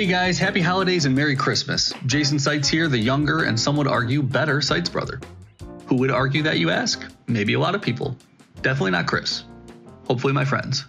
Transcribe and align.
Hey 0.00 0.06
guys, 0.06 0.38
happy 0.38 0.62
holidays 0.62 1.04
and 1.04 1.14
Merry 1.14 1.36
Christmas. 1.36 1.92
Jason 2.06 2.38
Seitz 2.38 2.70
here, 2.70 2.88
the 2.88 2.96
younger 2.96 3.44
and 3.44 3.60
some 3.60 3.76
would 3.76 3.86
argue 3.86 4.22
better 4.22 4.62
Seitz 4.62 4.88
brother. 4.88 5.20
Who 5.88 5.96
would 5.96 6.10
argue 6.10 6.44
that, 6.44 6.58
you 6.58 6.70
ask? 6.70 7.04
Maybe 7.26 7.52
a 7.52 7.60
lot 7.60 7.74
of 7.74 7.82
people. 7.82 8.16
Definitely 8.62 8.92
not 8.92 9.06
Chris. 9.06 9.44
Hopefully 10.06 10.32
my 10.32 10.46
friends. 10.46 10.86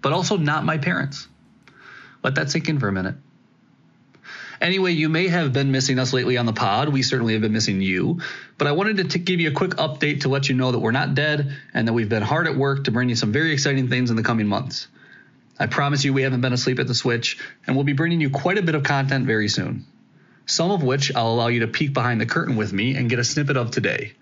But 0.00 0.12
also 0.12 0.36
not 0.36 0.64
my 0.64 0.78
parents. 0.78 1.26
Let 2.22 2.36
that 2.36 2.52
sink 2.52 2.68
in 2.68 2.78
for 2.78 2.86
a 2.86 2.92
minute. 2.92 3.16
Anyway, 4.60 4.92
you 4.92 5.08
may 5.08 5.26
have 5.26 5.52
been 5.52 5.72
missing 5.72 5.98
us 5.98 6.12
lately 6.12 6.36
on 6.36 6.46
the 6.46 6.52
pod. 6.52 6.88
We 6.88 7.02
certainly 7.02 7.32
have 7.32 7.42
been 7.42 7.52
missing 7.52 7.80
you. 7.80 8.20
But 8.58 8.68
I 8.68 8.72
wanted 8.72 8.98
to 8.98 9.04
t- 9.08 9.18
give 9.18 9.40
you 9.40 9.50
a 9.50 9.54
quick 9.54 9.72
update 9.72 10.20
to 10.20 10.28
let 10.28 10.48
you 10.48 10.54
know 10.54 10.70
that 10.70 10.78
we're 10.78 10.92
not 10.92 11.16
dead 11.16 11.52
and 11.74 11.88
that 11.88 11.94
we've 11.94 12.08
been 12.08 12.22
hard 12.22 12.46
at 12.46 12.56
work 12.56 12.84
to 12.84 12.92
bring 12.92 13.08
you 13.08 13.16
some 13.16 13.32
very 13.32 13.52
exciting 13.52 13.88
things 13.88 14.10
in 14.10 14.14
the 14.14 14.22
coming 14.22 14.46
months. 14.46 14.86
I 15.62 15.66
promise 15.68 16.04
you 16.04 16.12
we 16.12 16.22
haven't 16.22 16.40
been 16.40 16.52
asleep 16.52 16.80
at 16.80 16.88
the 16.88 16.94
switch, 16.94 17.38
and 17.66 17.76
we'll 17.76 17.84
be 17.84 17.92
bringing 17.92 18.20
you 18.20 18.30
quite 18.30 18.58
a 18.58 18.62
bit 18.62 18.74
of 18.74 18.82
content 18.82 19.26
very 19.26 19.48
soon. 19.48 19.86
Some 20.44 20.72
of 20.72 20.82
which 20.82 21.14
I'll 21.14 21.32
allow 21.32 21.46
you 21.46 21.60
to 21.60 21.68
peek 21.68 21.94
behind 21.94 22.20
the 22.20 22.26
curtain 22.26 22.56
with 22.56 22.72
me 22.72 22.96
and 22.96 23.08
get 23.08 23.20
a 23.20 23.24
snippet 23.24 23.56
of 23.56 23.70
today. 23.70 24.14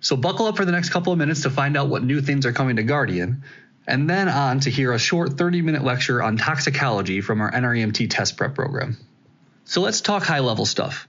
So 0.00 0.16
buckle 0.16 0.46
up 0.46 0.56
for 0.56 0.64
the 0.64 0.72
next 0.72 0.90
couple 0.90 1.12
of 1.12 1.18
minutes 1.18 1.42
to 1.42 1.50
find 1.50 1.76
out 1.76 1.88
what 1.88 2.02
new 2.02 2.20
things 2.20 2.46
are 2.46 2.52
coming 2.52 2.76
to 2.76 2.82
Guardian, 2.82 3.44
and 3.86 4.10
then 4.10 4.28
on 4.28 4.60
to 4.60 4.70
hear 4.70 4.92
a 4.92 4.98
short 4.98 5.34
30 5.34 5.62
minute 5.62 5.84
lecture 5.84 6.20
on 6.20 6.36
toxicology 6.36 7.20
from 7.20 7.40
our 7.40 7.50
NREMT 7.52 8.10
test 8.10 8.36
prep 8.36 8.56
program. 8.56 8.96
So 9.64 9.80
let's 9.80 10.00
talk 10.00 10.24
high 10.24 10.40
level 10.40 10.66
stuff. 10.66 11.06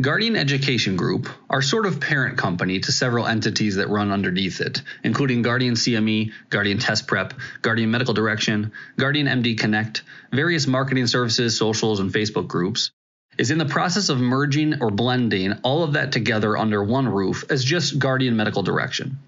Guardian 0.00 0.36
Education 0.36 0.94
Group, 0.94 1.28
our 1.50 1.60
sort 1.60 1.84
of 1.84 1.98
parent 1.98 2.38
company 2.38 2.78
to 2.78 2.92
several 2.92 3.26
entities 3.26 3.74
that 3.74 3.88
run 3.88 4.12
underneath 4.12 4.60
it, 4.60 4.80
including 5.02 5.42
Guardian 5.42 5.74
CME, 5.74 6.30
Guardian 6.50 6.78
Test 6.78 7.08
Prep, 7.08 7.34
Guardian 7.62 7.90
Medical 7.90 8.14
Direction, 8.14 8.70
Guardian 8.96 9.26
MD 9.26 9.58
Connect, 9.58 10.04
various 10.30 10.68
marketing 10.68 11.08
services, 11.08 11.58
socials, 11.58 11.98
and 11.98 12.12
Facebook 12.12 12.46
groups, 12.46 12.92
is 13.38 13.50
in 13.50 13.58
the 13.58 13.64
process 13.64 14.08
of 14.08 14.20
merging 14.20 14.80
or 14.80 14.92
blending 14.92 15.54
all 15.64 15.82
of 15.82 15.94
that 15.94 16.12
together 16.12 16.56
under 16.56 16.84
one 16.84 17.08
roof 17.08 17.44
as 17.50 17.64
just 17.64 17.98
Guardian 17.98 18.36
Medical 18.36 18.62
Direction. 18.62 19.18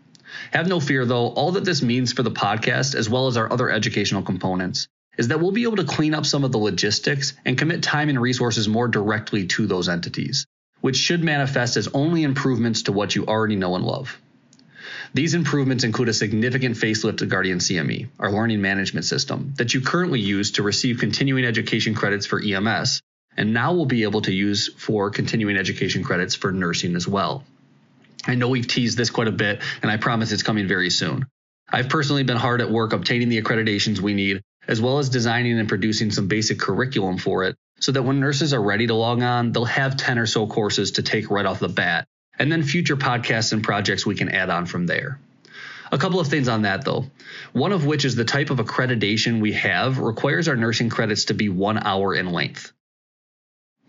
Have 0.52 0.68
no 0.68 0.78
fear 0.78 1.04
though, 1.04 1.30
all 1.30 1.50
that 1.50 1.64
this 1.64 1.82
means 1.82 2.12
for 2.12 2.22
the 2.22 2.30
podcast, 2.30 2.94
as 2.94 3.10
well 3.10 3.26
as 3.26 3.36
our 3.36 3.52
other 3.52 3.70
educational 3.70 4.22
components, 4.22 4.86
is 5.18 5.26
that 5.28 5.40
we'll 5.40 5.50
be 5.50 5.64
able 5.64 5.78
to 5.78 5.84
clean 5.84 6.14
up 6.14 6.26
some 6.26 6.44
of 6.44 6.52
the 6.52 6.58
logistics 6.58 7.32
and 7.44 7.58
commit 7.58 7.82
time 7.82 8.08
and 8.08 8.20
resources 8.20 8.68
more 8.68 8.86
directly 8.86 9.48
to 9.48 9.66
those 9.66 9.88
entities 9.88 10.46
which 10.80 10.96
should 10.96 11.22
manifest 11.22 11.76
as 11.76 11.88
only 11.88 12.22
improvements 12.22 12.82
to 12.82 12.92
what 12.92 13.14
you 13.14 13.26
already 13.26 13.56
know 13.56 13.74
and 13.74 13.84
love. 13.84 14.18
These 15.12 15.34
improvements 15.34 15.84
include 15.84 16.08
a 16.08 16.14
significant 16.14 16.76
facelift 16.76 17.18
to 17.18 17.26
Guardian 17.26 17.58
CME, 17.58 18.08
our 18.18 18.30
learning 18.30 18.60
management 18.60 19.04
system, 19.04 19.54
that 19.56 19.74
you 19.74 19.80
currently 19.80 20.20
use 20.20 20.52
to 20.52 20.62
receive 20.62 20.98
continuing 20.98 21.44
education 21.44 21.94
credits 21.94 22.26
for 22.26 22.40
EMS, 22.40 23.00
and 23.36 23.52
now 23.52 23.72
will 23.72 23.86
be 23.86 24.04
able 24.04 24.22
to 24.22 24.32
use 24.32 24.72
for 24.74 25.10
continuing 25.10 25.56
education 25.56 26.04
credits 26.04 26.34
for 26.34 26.52
nursing 26.52 26.94
as 26.94 27.08
well. 27.08 27.44
I 28.26 28.36
know 28.36 28.48
we've 28.48 28.68
teased 28.68 28.96
this 28.96 29.10
quite 29.10 29.28
a 29.28 29.32
bit, 29.32 29.62
and 29.82 29.90
I 29.90 29.96
promise 29.96 30.30
it's 30.30 30.42
coming 30.42 30.68
very 30.68 30.90
soon. 30.90 31.26
I've 31.68 31.88
personally 31.88 32.22
been 32.22 32.36
hard 32.36 32.60
at 32.60 32.70
work 32.70 32.92
obtaining 32.92 33.28
the 33.28 33.42
accreditations 33.42 34.00
we 34.00 34.14
need, 34.14 34.42
as 34.68 34.80
well 34.80 34.98
as 34.98 35.08
designing 35.08 35.58
and 35.58 35.68
producing 35.68 36.10
some 36.10 36.28
basic 36.28 36.58
curriculum 36.58 37.18
for 37.18 37.44
it 37.44 37.56
so 37.80 37.92
that 37.92 38.02
when 38.02 38.20
nurses 38.20 38.54
are 38.54 38.62
ready 38.62 38.86
to 38.86 38.94
log 38.94 39.20
on, 39.22 39.52
they'll 39.52 39.64
have 39.64 39.96
10 39.96 40.18
or 40.18 40.26
so 40.26 40.46
courses 40.46 40.92
to 40.92 41.02
take 41.02 41.30
right 41.30 41.46
off 41.46 41.58
the 41.58 41.68
bat, 41.68 42.06
and 42.38 42.52
then 42.52 42.62
future 42.62 42.96
podcasts 42.96 43.52
and 43.52 43.64
projects 43.64 44.06
we 44.06 44.14
can 44.14 44.28
add 44.28 44.50
on 44.50 44.66
from 44.66 44.86
there. 44.86 45.18
A 45.92 45.98
couple 45.98 46.20
of 46.20 46.28
things 46.28 46.46
on 46.46 46.62
that 46.62 46.84
though. 46.84 47.06
One 47.52 47.72
of 47.72 47.84
which 47.84 48.04
is 48.04 48.14
the 48.14 48.24
type 48.24 48.50
of 48.50 48.58
accreditation 48.58 49.40
we 49.40 49.54
have 49.54 49.98
requires 49.98 50.46
our 50.46 50.54
nursing 50.54 50.88
credits 50.88 51.26
to 51.26 51.34
be 51.34 51.48
one 51.48 51.78
hour 51.78 52.14
in 52.14 52.30
length. 52.30 52.72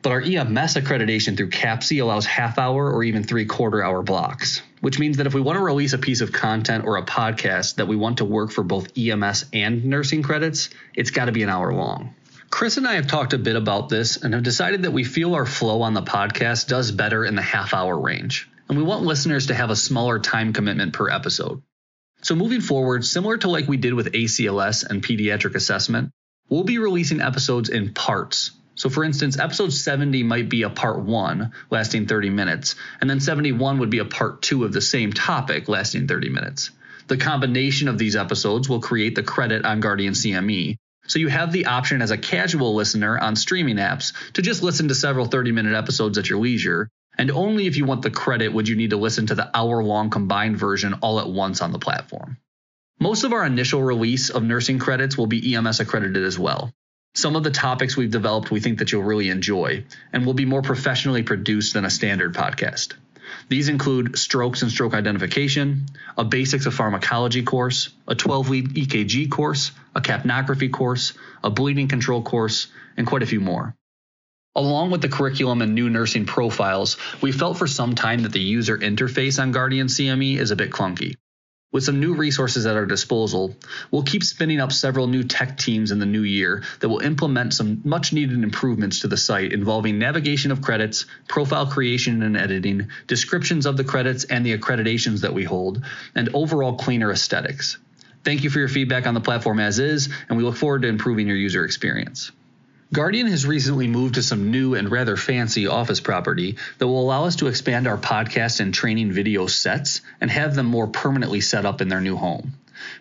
But 0.02 0.12
our 0.12 0.22
EMS 0.22 0.76
accreditation 0.76 1.38
through 1.38 1.52
CAPCE 1.52 2.02
allows 2.02 2.26
half 2.26 2.58
hour 2.58 2.92
or 2.92 3.04
even 3.04 3.24
three 3.24 3.46
quarter 3.46 3.84
hour 3.84 4.02
blocks, 4.02 4.64
which 4.80 4.98
means 4.98 5.18
that 5.18 5.28
if 5.28 5.36
we 5.36 5.42
want 5.42 5.58
to 5.58 5.64
release 5.64 5.94
a 5.94 6.00
piece 6.00 6.22
of 6.22 6.32
content 6.32 6.86
or 6.86 6.98
a 6.98 7.06
podcast 7.06 7.76
that 7.76 7.88
we 7.88 7.96
want 7.96 8.18
to 8.18 8.26
work 8.26 8.50
for 8.50 8.64
both 8.64 8.98
EMS 8.98 9.46
and 9.54 9.86
nursing 9.86 10.24
credits, 10.24 10.70
it's 10.96 11.12
got 11.12 11.26
to 11.26 11.32
be 11.32 11.44
an 11.44 11.50
hour 11.50 11.72
long. 11.72 12.16
Chris 12.52 12.76
and 12.76 12.86
I 12.86 12.96
have 12.96 13.08
talked 13.08 13.34
a 13.34 13.40
bit 13.40 13.56
about 13.56 13.88
this 13.88 14.18
and 14.18 14.34
have 14.34 14.44
decided 14.44 14.84
that 14.84 14.92
we 14.92 15.06
feel 15.06 15.34
our 15.34 15.46
flow 15.46 15.82
on 15.82 15.94
the 15.94 16.04
podcast 16.04 16.68
does 16.68 16.92
better 16.92 17.24
in 17.26 17.34
the 17.34 17.42
half 17.42 17.74
hour 17.74 17.98
range, 17.98 18.50
and 18.68 18.78
we 18.78 18.84
want 18.84 19.04
listeners 19.04 19.48
to 19.48 19.56
have 19.56 19.70
a 19.70 19.76
smaller 19.76 20.20
time 20.20 20.52
commitment 20.52 20.94
per 20.94 21.10
episode. 21.10 21.64
So, 22.22 22.36
moving 22.36 22.62
forward, 22.62 23.04
similar 23.06 23.38
to 23.38 23.50
like 23.50 23.68
we 23.68 23.78
did 23.78 23.94
with 23.94 24.12
ACLS 24.12 24.86
and 24.88 25.02
pediatric 25.02 25.56
assessment, 25.56 26.12
we'll 26.50 26.66
be 26.66 26.78
releasing 26.78 27.22
episodes 27.22 27.70
in 27.70 27.94
parts. 27.94 28.52
So, 28.76 28.90
for 28.90 29.04
instance, 29.06 29.40
episode 29.40 29.72
70 29.74 30.22
might 30.24 30.50
be 30.50 30.64
a 30.64 30.70
part 30.70 31.00
one 31.00 31.54
lasting 31.72 32.06
30 32.06 32.30
minutes, 32.30 32.76
and 33.00 33.10
then 33.10 33.22
71 33.22 33.80
would 33.80 33.90
be 33.90 34.00
a 34.00 34.06
part 34.06 34.42
two 34.42 34.66
of 34.66 34.74
the 34.74 34.82
same 34.82 35.14
topic 35.14 35.70
lasting 35.70 36.08
30 36.08 36.30
minutes. 36.30 36.70
The 37.08 37.18
combination 37.18 37.88
of 37.88 37.98
these 37.98 38.16
episodes 38.16 38.70
will 38.70 38.82
create 38.82 39.16
the 39.16 39.24
credit 39.24 39.66
on 39.66 39.80
Guardian 39.80 40.14
CME, 40.14 40.78
so 41.08 41.20
you 41.20 41.28
have 41.28 41.52
the 41.52 41.66
option 41.66 42.02
as 42.02 42.12
a 42.12 42.18
casual 42.18 42.76
listener 42.76 43.18
on 43.18 43.36
streaming 43.36 43.78
apps 43.78 44.14
to 44.34 44.42
just 44.42 44.64
listen 44.64 44.88
to 44.88 44.96
several 44.96 45.26
30 45.26 45.52
minute 45.52 45.76
episodes 45.76 46.18
at 46.18 46.30
your 46.30 46.40
leisure. 46.40 46.90
And 47.18 47.32
only 47.32 47.68
if 47.68 47.76
you 47.76 47.86
want 47.86 48.04
the 48.04 48.12
credit 48.12 48.54
would 48.54 48.68
you 48.68 48.76
need 48.76 48.92
to 48.92 48.98
listen 48.98 49.28
to 49.28 49.36
the 49.36 49.50
hour 49.56 49.84
long 49.84 50.10
combined 50.10 50.58
version 50.58 50.96
all 51.02 51.20
at 51.20 51.30
once 51.30 51.62
on 51.62 51.72
the 51.72 51.80
platform. 51.80 52.38
Most 53.00 53.24
of 53.24 53.34
our 53.34 53.46
initial 53.46 53.82
release 53.82 54.30
of 54.30 54.44
nursing 54.44 54.80
credits 54.80 55.18
will 55.18 55.28
be 55.28 55.56
EMS 55.56 55.80
accredited 55.80 56.24
as 56.24 56.38
well. 56.38 56.72
Some 57.14 57.36
of 57.36 57.44
the 57.44 57.52
topics 57.52 57.98
we've 57.98 58.12
developed 58.12 58.52
we 58.52 58.62
think 58.62 58.80
that 58.80 58.92
you'll 58.92 59.04
really 59.04 59.30
enjoy 59.30 59.84
and 60.14 60.26
will 60.26 60.34
be 60.34 60.46
more 60.46 60.62
professionally 60.62 61.24
produced 61.24 61.74
than 61.74 61.84
a 61.84 61.90
standard 61.90 62.34
podcast. 62.34 62.94
These 63.50 63.70
include 63.70 64.18
strokes 64.18 64.62
and 64.62 64.72
stroke 64.72 64.94
identification, 64.94 65.86
a 66.18 66.24
basics 66.24 66.66
of 66.66 66.74
pharmacology 66.74 67.44
course, 67.44 67.90
a 68.08 68.16
12 68.16 68.50
week 68.50 68.70
EKG 68.70 69.30
course, 69.30 69.72
a 69.96 70.02
capnography 70.02 70.72
course, 70.72 71.14
a 71.44 71.50
bleeding 71.50 71.88
control 71.88 72.22
course, 72.22 72.68
and 72.98 73.08
quite 73.08 73.24
a 73.24 73.28
few 73.28 73.40
more. 73.40 73.76
Along 74.56 74.92
with 74.92 75.02
the 75.02 75.10
curriculum 75.10 75.62
and 75.62 75.74
new 75.74 75.90
nursing 75.90 76.26
profiles, 76.26 76.98
we 77.22 77.32
felt 77.32 77.58
for 77.58 77.68
some 77.68 77.96
time 77.96 78.24
that 78.24 78.34
the 78.34 78.42
user 78.42 78.78
interface 78.78 79.42
on 79.42 79.52
Guardian 79.52 79.88
CME 79.88 80.38
is 80.38 80.52
a 80.52 80.58
bit 80.58 80.72
clunky. 80.72 81.16
With 81.72 81.86
some 81.86 82.02
new 82.02 82.16
resources 82.16 82.66
at 82.66 82.76
our 82.76 82.86
disposal, 82.86 83.56
we'll 83.92 84.04
keep 84.04 84.26
spinning 84.26 84.60
up 84.60 84.74
several 84.74 85.08
new 85.08 85.24
tech 85.24 85.58
teams 85.58 85.92
in 85.92 86.00
the 86.00 86.06
new 86.06 86.24
year 86.24 86.64
that 86.82 86.90
will 86.90 87.00
implement 87.00 87.54
some 87.54 87.80
much 87.86 88.12
needed 88.12 88.44
improvements 88.44 89.00
to 89.00 89.08
the 89.08 89.16
site 89.16 89.54
involving 89.54 89.98
navigation 89.98 90.52
of 90.52 90.62
credits, 90.62 91.06
profile 91.30 91.66
creation 91.66 92.24
and 92.24 92.36
editing, 92.36 92.90
descriptions 93.08 93.66
of 93.66 93.78
the 93.78 93.86
credits 93.86 94.26
and 94.26 94.46
the 94.46 94.58
accreditations 94.58 95.22
that 95.22 95.34
we 95.34 95.46
hold, 95.46 95.82
and 96.14 96.30
overall 96.34 96.76
cleaner 96.76 97.10
aesthetics. 97.10 97.78
Thank 98.26 98.44
you 98.44 98.50
for 98.50 98.60
your 98.60 98.68
feedback 98.68 99.08
on 99.08 99.14
the 99.14 99.22
platform 99.22 99.62
as 99.62 99.80
is, 99.80 100.10
and 100.28 100.38
we 100.38 100.44
look 100.44 100.58
forward 100.58 100.82
to 100.82 100.90
improving 100.90 101.28
your 101.28 101.38
user 101.38 101.64
experience. 101.64 102.32
Guardian 102.94 103.28
has 103.28 103.46
recently 103.46 103.88
moved 103.88 104.16
to 104.16 104.24
some 104.24 104.52
new 104.52 104.76
and 104.76 104.92
rather 104.92 105.16
fancy 105.16 105.66
office 105.66 106.02
property 106.02 106.58
that 106.78 106.88
will 106.88 107.00
allow 107.00 107.24
us 107.24 107.38
to 107.38 107.48
expand 107.48 107.88
our 107.88 107.98
podcast 107.98 108.60
and 108.60 108.74
training 108.74 109.14
video 109.14 109.48
sets 109.48 110.02
and 110.20 110.30
have 110.30 110.56
them 110.56 110.66
more 110.66 110.88
permanently 110.88 111.40
set 111.40 111.66
up 111.66 111.80
in 111.80 111.88
their 111.88 112.02
new 112.02 112.18
home. 112.18 112.52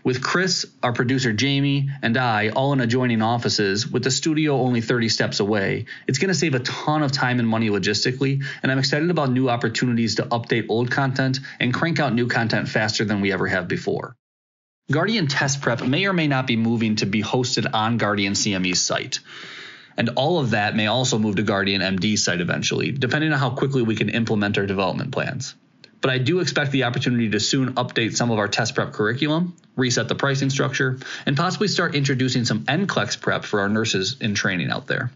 With 0.04 0.22
Chris, 0.22 0.64
our 0.80 0.92
producer 0.92 1.32
Jamie, 1.32 1.90
and 2.02 2.16
I 2.16 2.50
all 2.50 2.72
in 2.72 2.80
adjoining 2.80 3.20
offices, 3.20 3.84
with 3.84 4.04
the 4.04 4.12
studio 4.12 4.60
only 4.60 4.80
30 4.80 5.08
steps 5.08 5.40
away, 5.40 5.86
it's 6.06 6.18
going 6.18 6.28
to 6.28 6.38
save 6.38 6.54
a 6.54 6.60
ton 6.60 7.02
of 7.02 7.10
time 7.10 7.40
and 7.40 7.48
money 7.48 7.68
logistically, 7.68 8.44
and 8.62 8.70
I'm 8.70 8.78
excited 8.78 9.10
about 9.10 9.32
new 9.32 9.50
opportunities 9.50 10.14
to 10.16 10.22
update 10.22 10.66
old 10.68 10.92
content 10.92 11.40
and 11.58 11.74
crank 11.74 11.98
out 11.98 12.14
new 12.14 12.28
content 12.28 12.68
faster 12.68 13.04
than 13.04 13.20
we 13.20 13.32
ever 13.32 13.48
have 13.48 13.66
before. 13.66 14.14
Guardian 14.92 15.26
Test 15.26 15.62
Prep 15.62 15.82
may 15.82 16.06
or 16.06 16.12
may 16.12 16.28
not 16.28 16.46
be 16.46 16.56
moving 16.56 16.94
to 16.96 17.06
be 17.06 17.24
hosted 17.24 17.68
on 17.74 17.96
Guardian 17.96 18.34
CME's 18.34 18.80
site. 18.80 19.18
And 19.96 20.10
all 20.10 20.38
of 20.38 20.50
that 20.50 20.76
may 20.76 20.86
also 20.86 21.18
move 21.18 21.36
to 21.36 21.42
Guardian 21.42 21.82
MD 21.82 22.18
site 22.18 22.40
eventually, 22.40 22.92
depending 22.92 23.32
on 23.32 23.38
how 23.38 23.50
quickly 23.50 23.82
we 23.82 23.96
can 23.96 24.08
implement 24.08 24.58
our 24.58 24.66
development 24.66 25.12
plans. 25.12 25.54
But 26.00 26.10
I 26.10 26.18
do 26.18 26.40
expect 26.40 26.72
the 26.72 26.84
opportunity 26.84 27.30
to 27.30 27.40
soon 27.40 27.74
update 27.74 28.16
some 28.16 28.30
of 28.30 28.38
our 28.38 28.48
test 28.48 28.74
prep 28.74 28.92
curriculum, 28.92 29.54
reset 29.76 30.08
the 30.08 30.14
pricing 30.14 30.50
structure, 30.50 30.98
and 31.26 31.36
possibly 31.36 31.68
start 31.68 31.94
introducing 31.94 32.44
some 32.44 32.64
NCLEX 32.64 33.20
prep 33.20 33.44
for 33.44 33.60
our 33.60 33.68
nurses 33.68 34.16
in 34.20 34.34
training 34.34 34.70
out 34.70 34.86
there. 34.86 35.10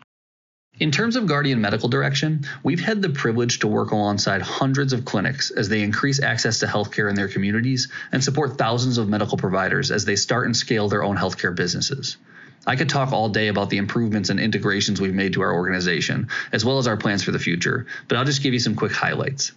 In 0.81 0.91
terms 0.91 1.15
of 1.15 1.27
Guardian 1.27 1.61
medical 1.61 1.89
direction, 1.89 2.47
we've 2.65 2.81
had 2.81 3.01
the 3.01 3.09
privilege 3.09 3.61
to 3.61 3.69
work 3.69 3.93
alongside 3.93 4.43
hundreds 4.43 4.93
of 4.93 5.05
clinics 5.05 5.53
as 5.53 5.69
they 5.69 5.83
increase 5.83 6.21
access 6.21 6.59
to 6.59 6.67
healthcare 6.67 7.09
in 7.09 7.15
their 7.15 7.29
communities 7.29 7.89
and 8.11 8.23
support 8.23 8.59
thousands 8.59 8.99
of 8.99 9.09
medical 9.09 9.39
providers 9.39 9.93
as 9.93 10.05
they 10.05 10.17
start 10.17 10.47
and 10.47 10.57
scale 10.57 10.89
their 10.89 11.05
own 11.05 11.17
healthcare 11.17 11.55
businesses. 11.55 12.17
I 12.67 12.77
could 12.77 12.89
talk 12.89 13.13
all 13.13 13.29
day 13.29 13.49
about 13.49 13.71
the 13.71 13.79
improvements 13.79 14.31
and 14.31 14.41
integrations 14.41 15.01
we've 15.01 15.15
made 15.15 15.35
to 15.35 15.43
our 15.43 15.55
organization, 15.55 16.29
as 16.53 16.65
well 16.65 16.79
as 16.79 16.87
our 16.87 16.97
plans 16.97 17.23
for 17.23 17.33
the 17.33 17.39
future, 17.39 17.87
but 18.09 18.17
I'll 18.17 18.25
just 18.25 18.43
give 18.43 18.53
you 18.53 18.59
some 18.59 18.75
quick 18.75 18.93
highlights. 18.93 19.53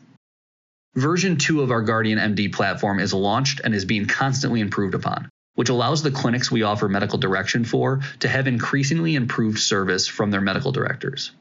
Version 0.95 1.37
2 1.37 1.61
of 1.61 1.71
our 1.71 1.81
Guardian 1.81 2.17
MD 2.17 2.51
platform 2.51 2.99
is 2.99 3.13
launched 3.13 3.61
and 3.63 3.73
is 3.75 3.85
being 3.85 4.07
constantly 4.07 4.61
improved 4.61 4.95
upon. 4.95 5.29
which 5.57 5.69
allows 5.69 6.03
the 6.03 6.11
clinics 6.11 6.51
we 6.51 6.61
offer 6.61 6.87
medical 6.87 7.17
direction 7.17 7.65
for 7.65 7.99
to 8.19 8.27
have 8.27 8.47
increasingly 8.47 9.15
improved 9.15 9.57
service 9.57 10.07
from 10.07 10.29
their 10.29 10.39
medical 10.39 10.71
directors. 10.71 11.31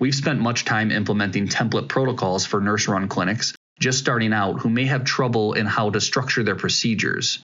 We've 0.00 0.14
spent 0.14 0.40
much 0.40 0.64
time 0.64 0.90
implementing 0.90 1.46
template 1.46 1.88
protocols 1.88 2.44
for 2.44 2.60
nurse 2.60 2.88
run 2.88 3.06
clinics 3.06 3.54
just 3.78 4.00
starting 4.00 4.32
out 4.32 4.58
who 4.60 4.68
may 4.68 4.86
have 4.86 5.04
trouble 5.04 5.52
in 5.52 5.66
how 5.66 5.88
to 5.90 6.00
structure 6.00 6.42
their 6.42 6.56
procedures, 6.56 7.40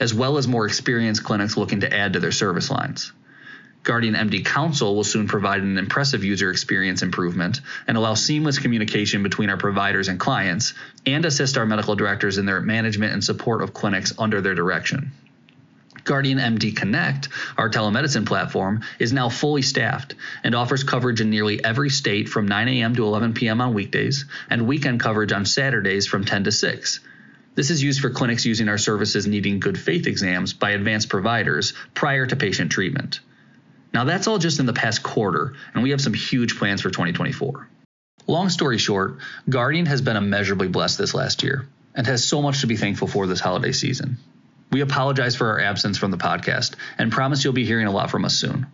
as 0.00 0.14
well 0.14 0.38
as 0.38 0.46
more 0.46 0.66
experienced 0.66 1.24
clinics 1.24 1.56
looking 1.56 1.80
to 1.80 1.92
add 1.92 2.12
to 2.12 2.20
their 2.20 2.32
service 2.32 2.70
lines. 2.70 3.12
Guardian 3.82 4.14
MD 4.14 4.44
Council 4.44 4.94
will 4.94 5.04
soon 5.04 5.28
provide 5.28 5.62
an 5.62 5.78
impressive 5.78 6.24
user 6.24 6.50
experience 6.50 7.02
improvement 7.02 7.60
and 7.86 7.96
allow 7.96 8.14
seamless 8.14 8.58
communication 8.58 9.22
between 9.22 9.50
our 9.50 9.56
providers 9.56 10.08
and 10.08 10.20
clients, 10.20 10.74
and 11.06 11.24
assist 11.24 11.56
our 11.56 11.64
medical 11.64 11.96
directors 11.96 12.38
in 12.38 12.44
their 12.44 12.60
management 12.60 13.12
and 13.12 13.24
support 13.24 13.62
of 13.62 13.72
clinics 13.72 14.12
under 14.18 14.40
their 14.40 14.54
direction. 14.54 15.12
Guardian 16.04 16.38
MD 16.38 16.74
Connect, 16.74 17.28
our 17.56 17.68
telemedicine 17.68 18.26
platform, 18.26 18.82
is 18.98 19.12
now 19.12 19.28
fully 19.28 19.62
staffed 19.62 20.14
and 20.42 20.54
offers 20.54 20.84
coverage 20.84 21.20
in 21.20 21.30
nearly 21.30 21.62
every 21.62 21.90
state 21.90 22.28
from 22.28 22.48
9 22.48 22.68
a.m. 22.68 22.94
to 22.96 23.04
11 23.04 23.34
p.m. 23.34 23.60
on 23.60 23.74
weekdays 23.74 24.24
and 24.48 24.66
weekend 24.66 25.00
coverage 25.00 25.32
on 25.32 25.44
Saturdays 25.44 26.06
from 26.06 26.24
10 26.24 26.44
to 26.44 26.52
6. 26.52 27.00
This 27.58 27.70
is 27.70 27.82
used 27.82 28.00
for 28.00 28.10
clinics 28.10 28.46
using 28.46 28.68
our 28.68 28.78
services 28.78 29.26
needing 29.26 29.58
good 29.58 29.76
faith 29.76 30.06
exams 30.06 30.52
by 30.52 30.70
advanced 30.70 31.08
providers 31.08 31.72
prior 31.92 32.24
to 32.24 32.36
patient 32.36 32.70
treatment. 32.70 33.18
Now, 33.92 34.04
that's 34.04 34.28
all 34.28 34.38
just 34.38 34.60
in 34.60 34.66
the 34.66 34.72
past 34.72 35.02
quarter, 35.02 35.54
and 35.74 35.82
we 35.82 35.90
have 35.90 36.00
some 36.00 36.14
huge 36.14 36.56
plans 36.56 36.82
for 36.82 36.90
2024. 36.90 37.68
Long 38.28 38.48
story 38.48 38.78
short, 38.78 39.16
Guardian 39.48 39.86
has 39.86 40.00
been 40.00 40.16
immeasurably 40.16 40.68
blessed 40.68 40.98
this 40.98 41.14
last 41.14 41.42
year 41.42 41.68
and 41.96 42.06
has 42.06 42.24
so 42.24 42.42
much 42.42 42.60
to 42.60 42.68
be 42.68 42.76
thankful 42.76 43.08
for 43.08 43.26
this 43.26 43.40
holiday 43.40 43.72
season. 43.72 44.18
We 44.70 44.80
apologize 44.80 45.34
for 45.34 45.48
our 45.48 45.58
absence 45.58 45.98
from 45.98 46.12
the 46.12 46.16
podcast 46.16 46.76
and 46.96 47.10
promise 47.10 47.42
you'll 47.42 47.54
be 47.54 47.66
hearing 47.66 47.88
a 47.88 47.92
lot 47.92 48.12
from 48.12 48.24
us 48.24 48.38
soon. 48.38 48.68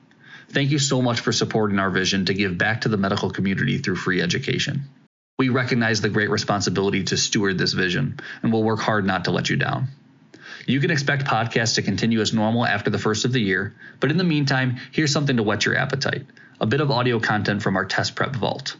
Thank 0.50 0.72
you 0.72 0.78
so 0.78 1.00
much 1.00 1.20
for 1.20 1.32
supporting 1.32 1.78
our 1.78 1.88
vision 1.88 2.26
to 2.26 2.34
give 2.34 2.58
back 2.58 2.82
to 2.82 2.90
the 2.90 2.98
medical 2.98 3.30
community 3.30 3.78
through 3.78 3.96
free 3.96 4.20
education. 4.20 4.90
We 5.36 5.48
recognize 5.48 6.00
the 6.00 6.08
great 6.08 6.30
responsibility 6.30 7.02
to 7.04 7.16
steward 7.16 7.58
this 7.58 7.72
vision, 7.72 8.20
and 8.42 8.52
we'll 8.52 8.62
work 8.62 8.78
hard 8.78 9.04
not 9.04 9.24
to 9.24 9.32
let 9.32 9.50
you 9.50 9.56
down. 9.56 9.88
You 10.64 10.78
can 10.78 10.92
expect 10.92 11.24
podcasts 11.24 11.74
to 11.74 11.82
continue 11.82 12.20
as 12.20 12.32
normal 12.32 12.64
after 12.64 12.88
the 12.88 13.00
first 13.00 13.24
of 13.24 13.32
the 13.32 13.40
year, 13.40 13.74
but 13.98 14.12
in 14.12 14.16
the 14.16 14.22
meantime, 14.22 14.76
here's 14.92 15.12
something 15.12 15.36
to 15.36 15.42
whet 15.42 15.64
your 15.64 15.76
appetite 15.76 16.24
a 16.60 16.66
bit 16.66 16.80
of 16.80 16.92
audio 16.92 17.18
content 17.18 17.64
from 17.64 17.74
our 17.74 17.84
test 17.84 18.14
prep 18.14 18.36
vault. 18.36 18.76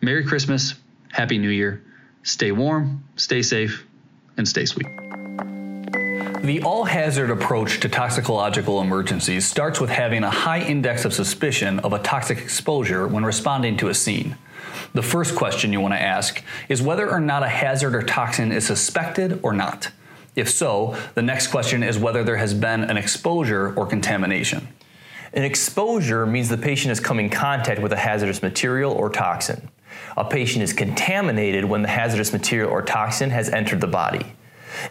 Merry 0.00 0.24
Christmas, 0.24 0.74
Happy 1.12 1.38
New 1.38 1.48
Year, 1.48 1.80
stay 2.24 2.50
warm, 2.50 3.04
stay 3.14 3.40
safe, 3.42 3.86
and 4.36 4.48
stay 4.48 4.66
sweet. 4.66 4.88
The 6.42 6.60
all 6.64 6.84
hazard 6.84 7.30
approach 7.30 7.78
to 7.80 7.88
toxicological 7.88 8.80
emergencies 8.80 9.46
starts 9.46 9.80
with 9.80 9.90
having 9.90 10.24
a 10.24 10.30
high 10.30 10.60
index 10.60 11.04
of 11.04 11.14
suspicion 11.14 11.78
of 11.78 11.92
a 11.92 12.00
toxic 12.00 12.38
exposure 12.38 13.06
when 13.06 13.24
responding 13.24 13.76
to 13.76 13.88
a 13.90 13.94
scene. 13.94 14.36
The 14.94 15.02
first 15.02 15.34
question 15.34 15.72
you 15.72 15.80
want 15.80 15.92
to 15.94 16.00
ask 16.00 16.42
is 16.68 16.80
whether 16.80 17.10
or 17.10 17.18
not 17.18 17.42
a 17.42 17.48
hazard 17.48 17.96
or 17.96 18.02
toxin 18.02 18.52
is 18.52 18.64
suspected 18.64 19.40
or 19.42 19.52
not. 19.52 19.90
If 20.36 20.48
so, 20.48 20.96
the 21.14 21.22
next 21.22 21.48
question 21.48 21.82
is 21.82 21.98
whether 21.98 22.22
there 22.22 22.36
has 22.36 22.54
been 22.54 22.84
an 22.84 22.96
exposure 22.96 23.74
or 23.74 23.86
contamination. 23.86 24.68
An 25.32 25.42
exposure 25.42 26.26
means 26.26 26.48
the 26.48 26.56
patient 26.56 26.90
has 26.90 27.00
come 27.00 27.18
in 27.18 27.28
contact 27.28 27.80
with 27.82 27.92
a 27.92 27.96
hazardous 27.96 28.40
material 28.40 28.92
or 28.92 29.10
toxin. 29.10 29.68
A 30.16 30.24
patient 30.24 30.62
is 30.62 30.72
contaminated 30.72 31.64
when 31.64 31.82
the 31.82 31.88
hazardous 31.88 32.32
material 32.32 32.70
or 32.70 32.80
toxin 32.80 33.30
has 33.30 33.48
entered 33.48 33.80
the 33.80 33.88
body. 33.88 34.32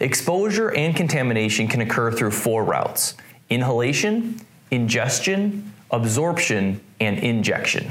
Exposure 0.00 0.70
and 0.74 0.94
contamination 0.94 1.66
can 1.66 1.80
occur 1.80 2.12
through 2.12 2.30
four 2.30 2.62
routes 2.62 3.14
inhalation, 3.48 4.38
ingestion, 4.70 5.72
absorption, 5.90 6.80
and 7.00 7.18
injection. 7.18 7.90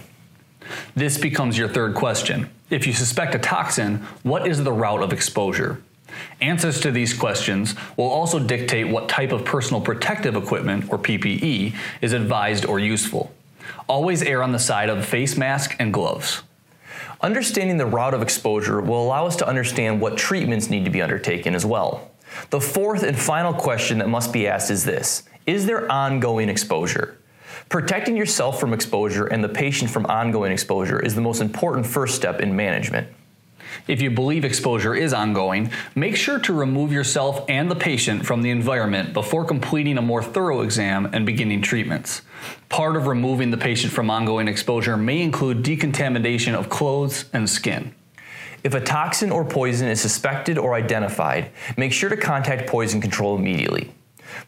This 0.95 1.17
becomes 1.17 1.57
your 1.57 1.69
third 1.69 1.95
question. 1.95 2.49
If 2.69 2.87
you 2.87 2.93
suspect 2.93 3.35
a 3.35 3.39
toxin, 3.39 3.97
what 4.23 4.47
is 4.47 4.63
the 4.63 4.73
route 4.73 5.03
of 5.03 5.13
exposure? 5.13 5.81
Answers 6.41 6.79
to 6.81 6.91
these 6.91 7.13
questions 7.13 7.75
will 7.97 8.09
also 8.09 8.39
dictate 8.39 8.87
what 8.87 9.09
type 9.09 9.31
of 9.31 9.45
personal 9.45 9.81
protective 9.81 10.35
equipment, 10.35 10.91
or 10.91 10.97
PPE, 10.97 11.75
is 12.01 12.13
advised 12.13 12.65
or 12.65 12.79
useful. 12.79 13.33
Always 13.87 14.21
err 14.21 14.43
on 14.43 14.51
the 14.51 14.59
side 14.59 14.89
of 14.89 15.05
face 15.05 15.37
mask 15.37 15.75
and 15.79 15.93
gloves. 15.93 16.43
Understanding 17.21 17.77
the 17.77 17.85
route 17.85 18.13
of 18.13 18.21
exposure 18.21 18.81
will 18.81 19.01
allow 19.01 19.25
us 19.25 19.37
to 19.37 19.47
understand 19.47 20.01
what 20.01 20.17
treatments 20.17 20.69
need 20.69 20.85
to 20.85 20.91
be 20.91 21.01
undertaken 21.01 21.55
as 21.55 21.65
well. 21.65 22.11
The 22.49 22.59
fourth 22.59 23.03
and 23.03 23.17
final 23.17 23.53
question 23.53 23.99
that 23.99 24.09
must 24.09 24.33
be 24.33 24.47
asked 24.47 24.71
is 24.71 24.83
this 24.83 25.23
Is 25.45 25.65
there 25.65 25.89
ongoing 25.91 26.49
exposure? 26.49 27.17
Protecting 27.69 28.15
yourself 28.15 28.59
from 28.59 28.73
exposure 28.73 29.25
and 29.25 29.43
the 29.43 29.49
patient 29.49 29.89
from 29.89 30.05
ongoing 30.05 30.51
exposure 30.51 30.99
is 30.99 31.15
the 31.15 31.21
most 31.21 31.41
important 31.41 31.85
first 31.85 32.15
step 32.15 32.39
in 32.39 32.55
management. 32.55 33.07
If 33.87 34.01
you 34.01 34.11
believe 34.11 34.45
exposure 34.45 34.95
is 34.95 35.13
ongoing, 35.13 35.71
make 35.95 36.15
sure 36.15 36.39
to 36.39 36.53
remove 36.53 36.91
yourself 36.91 37.43
and 37.49 37.69
the 37.69 37.75
patient 37.75 38.25
from 38.25 38.41
the 38.41 38.51
environment 38.51 39.13
before 39.13 39.45
completing 39.45 39.97
a 39.97 40.01
more 40.01 40.23
thorough 40.23 40.61
exam 40.61 41.09
and 41.11 41.25
beginning 41.25 41.61
treatments. 41.61 42.21
Part 42.69 42.95
of 42.95 43.07
removing 43.07 43.51
the 43.51 43.57
patient 43.57 43.91
from 43.91 44.09
ongoing 44.09 44.47
exposure 44.47 44.95
may 44.95 45.21
include 45.21 45.63
decontamination 45.63 46.55
of 46.55 46.69
clothes 46.69 47.25
and 47.33 47.49
skin. 47.49 47.93
If 48.63 48.73
a 48.73 48.79
toxin 48.79 49.31
or 49.31 49.43
poison 49.43 49.89
is 49.89 49.99
suspected 49.99 50.57
or 50.57 50.73
identified, 50.73 51.51
make 51.75 51.91
sure 51.91 52.09
to 52.09 52.15
contact 52.15 52.69
poison 52.69 53.01
control 53.01 53.35
immediately. 53.35 53.91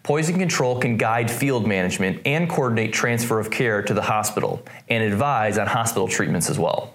Poison 0.04 0.38
control 0.38 0.80
can 0.80 0.98
guide 0.98 1.30
field 1.30 1.68
management 1.68 2.22
and 2.26 2.50
coordinate 2.50 2.94
transfer 2.94 3.40
of 3.40 3.52
care 3.52 3.82
to 3.82 3.94
the 3.94 4.02
hospital 4.02 4.64
and 4.90 5.04
advise 5.04 5.58
on 5.58 5.68
hospital 5.68 6.08
treatments 6.08 6.50
as 6.50 6.60
well. 6.60 6.94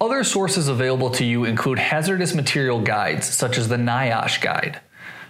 Other 0.00 0.24
sources 0.24 0.68
available 0.68 1.10
to 1.10 1.24
you 1.24 1.44
include 1.44 1.78
hazardous 1.78 2.34
material 2.34 2.80
guides, 2.80 3.26
such 3.26 3.58
as 3.58 3.68
the 3.68 3.76
NIOSH 3.76 4.40
guide. 4.40 4.80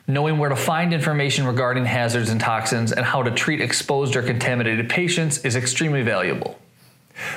Knowing 0.07 0.39
where 0.39 0.49
to 0.49 0.57
find 0.57 0.95
information 0.95 1.47
regarding 1.47 1.85
hazards 1.85 2.31
and 2.31 2.41
toxins 2.41 2.93
and 2.93 3.05
how 3.05 3.23
to 3.23 3.31
treat 3.31 3.61
exposed 3.61 4.15
or 4.15 4.23
contaminated 4.23 4.89
patients 4.89 5.39
is 5.45 5.57
extremely 5.57 6.03
valuable. 6.03 6.59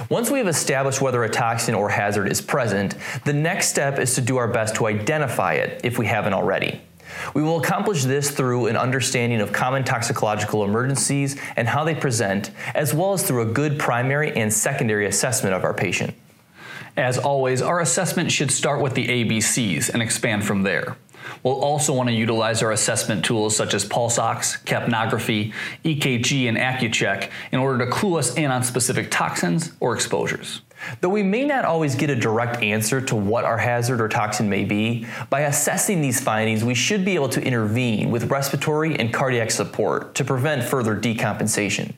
Once 0.10 0.30
we 0.30 0.38
have 0.38 0.48
established 0.48 1.02
whether 1.02 1.24
a 1.24 1.30
toxin 1.30 1.76
or 1.76 1.90
hazard 1.90 2.28
is 2.28 2.42
present, 2.42 2.96
the 3.26 3.34
next 3.34 3.68
step 3.68 4.00
is 4.00 4.16
to 4.16 4.22
do 4.22 4.38
our 4.38 4.48
best 4.48 4.76
to 4.76 4.88
identify 4.88 5.54
it 5.54 5.82
if 5.84 5.98
we 5.98 6.06
haven't 6.06 6.34
already. 6.34 6.82
We 7.34 7.44
will 7.44 7.60
accomplish 7.60 8.04
this 8.04 8.32
through 8.32 8.68
an 8.68 8.78
understanding 8.78 9.42
of 9.42 9.52
common 9.52 9.84
toxicological 9.84 10.64
emergencies 10.64 11.40
and 11.56 11.68
how 11.68 11.84
they 11.84 11.96
present, 11.96 12.52
as 12.74 12.94
well 12.94 13.14
as 13.14 13.24
through 13.24 13.42
a 13.42 13.54
good 13.54 13.80
primary 13.80 14.36
and 14.36 14.54
secondary 14.54 15.06
assessment 15.06 15.56
of 15.56 15.64
our 15.64 15.74
patient. 15.74 16.14
As 16.96 17.18
always, 17.18 17.62
our 17.62 17.80
assessment 17.80 18.32
should 18.32 18.52
start 18.52 18.82
with 18.82 18.94
the 18.94 19.08
ABCs 19.08 19.90
and 19.90 20.02
expand 20.02 20.46
from 20.46 20.62
there. 20.64 20.96
We'll 21.42 21.62
also 21.62 21.94
want 21.94 22.10
to 22.10 22.16
utilize 22.16 22.62
our 22.62 22.72
assessment 22.72 23.26
tools 23.26 23.56
such 23.56 23.74
as 23.74 23.84
pulse 23.84 24.18
ox, 24.18 24.62
capnography, 24.64 25.54
EKG, 25.84 26.48
and 26.48 26.58
Accu-Chek 26.58 27.30
in 27.52 27.60
order 27.60 27.86
to 27.86 27.92
clue 27.92 28.18
us 28.18 28.36
in 28.36 28.52
on 28.52 28.64
specific 28.64 29.10
toxins 29.10 29.72
or 29.80 29.96
exposures. 29.96 30.62
Though 31.02 31.10
we 31.10 31.24
may 31.24 31.46
not 31.46 31.66
always 31.66 31.96
get 31.96 32.10
a 32.10 32.16
direct 32.16 32.62
answer 32.62 33.02
to 33.02 33.16
what 33.16 33.46
our 33.46 33.58
hazard 33.58 34.02
or 34.02 34.10
toxin 34.10 34.50
may 34.50 34.64
be, 34.64 35.06
by 35.30 35.42
assessing 35.42 36.02
these 36.02 36.20
findings, 36.20 36.64
we 36.64 36.76
should 36.76 37.06
be 37.06 37.16
able 37.16 37.30
to 37.30 37.42
intervene 37.42 38.12
with 38.12 38.30
respiratory 38.30 38.98
and 39.00 39.14
cardiac 39.14 39.52
support 39.52 40.16
to 40.16 40.24
prevent 40.24 40.64
further 40.64 40.96
decompensation. 40.96 41.94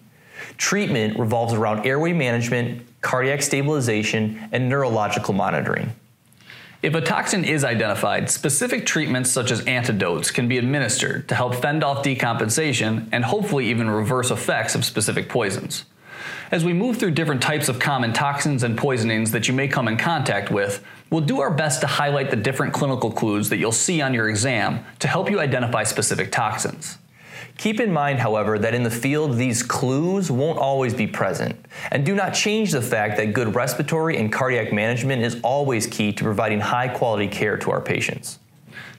Treatment 0.57 1.19
revolves 1.19 1.53
around 1.53 1.85
airway 1.85 2.13
management, 2.13 2.85
cardiac 3.01 3.41
stabilization, 3.41 4.47
and 4.51 4.69
neurological 4.69 5.33
monitoring. 5.33 5.91
If 6.81 6.93
a 6.93 7.01
toxin 7.01 7.43
is 7.43 7.63
identified, 7.63 8.29
specific 8.29 8.85
treatments 8.85 9.31
such 9.31 9.49
as 9.49 9.65
antidotes 9.65 10.29
can 10.29 10.47
be 10.47 10.59
administered 10.59 11.27
to 11.29 11.35
help 11.35 11.55
fend 11.55 11.83
off 11.83 12.03
decompensation 12.03 13.09
and 13.11 13.25
hopefully 13.25 13.67
even 13.69 13.89
reverse 13.89 14.29
effects 14.29 14.75
of 14.75 14.85
specific 14.85 15.27
poisons. 15.27 15.85
As 16.51 16.63
we 16.63 16.73
move 16.73 16.97
through 16.97 17.11
different 17.11 17.41
types 17.41 17.69
of 17.69 17.79
common 17.79 18.13
toxins 18.13 18.63
and 18.63 18.77
poisonings 18.77 19.31
that 19.31 19.47
you 19.47 19.53
may 19.53 19.67
come 19.67 19.87
in 19.87 19.97
contact 19.97 20.51
with, 20.51 20.83
we'll 21.09 21.21
do 21.21 21.39
our 21.41 21.51
best 21.51 21.81
to 21.81 21.87
highlight 21.87 22.29
the 22.29 22.35
different 22.35 22.73
clinical 22.73 23.11
clues 23.11 23.49
that 23.49 23.57
you'll 23.57 23.71
see 23.71 24.01
on 24.01 24.13
your 24.13 24.29
exam 24.29 24.85
to 24.99 25.07
help 25.07 25.29
you 25.29 25.39
identify 25.39 25.83
specific 25.83 26.31
toxins. 26.31 26.97
Keep 27.57 27.79
in 27.79 27.91
mind, 27.91 28.19
however, 28.19 28.59
that 28.59 28.75
in 28.75 28.83
the 28.83 28.91
field 28.91 29.37
these 29.37 29.63
clues 29.63 30.29
won't 30.29 30.59
always 30.59 30.93
be 30.93 31.07
present, 31.07 31.55
and 31.89 32.05
do 32.05 32.13
not 32.13 32.33
change 32.33 32.71
the 32.71 32.81
fact 32.81 33.17
that 33.17 33.33
good 33.33 33.55
respiratory 33.55 34.17
and 34.17 34.31
cardiac 34.31 34.73
management 34.73 35.23
is 35.23 35.39
always 35.41 35.87
key 35.87 36.11
to 36.11 36.23
providing 36.23 36.59
high 36.59 36.89
quality 36.89 37.27
care 37.27 37.57
to 37.57 37.71
our 37.71 37.81
patients. 37.81 38.39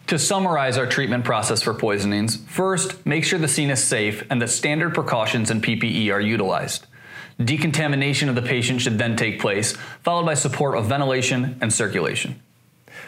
To 0.09 0.19
summarize 0.19 0.79
our 0.79 0.87
treatment 0.87 1.25
process 1.25 1.63
for 1.63 1.75
poisonings, 1.75 2.37
first, 2.47 3.05
make 3.05 3.25
sure 3.25 3.39
the 3.39 3.49
scene 3.49 3.71
is 3.71 3.83
safe 3.83 4.25
and 4.31 4.41
that 4.41 4.49
standard 4.49 4.95
precautions 4.95 5.51
and 5.51 5.63
PPE 5.63 6.13
are 6.13 6.21
utilized. 6.21 6.87
Decontamination 7.43 8.29
of 8.29 8.35
the 8.35 8.43
patient 8.43 8.81
should 8.81 8.99
then 8.99 9.17
take 9.17 9.41
place, 9.41 9.77
followed 10.03 10.25
by 10.25 10.35
support 10.35 10.77
of 10.77 10.87
ventilation 10.87 11.59
and 11.61 11.73
circulation. 11.73 12.41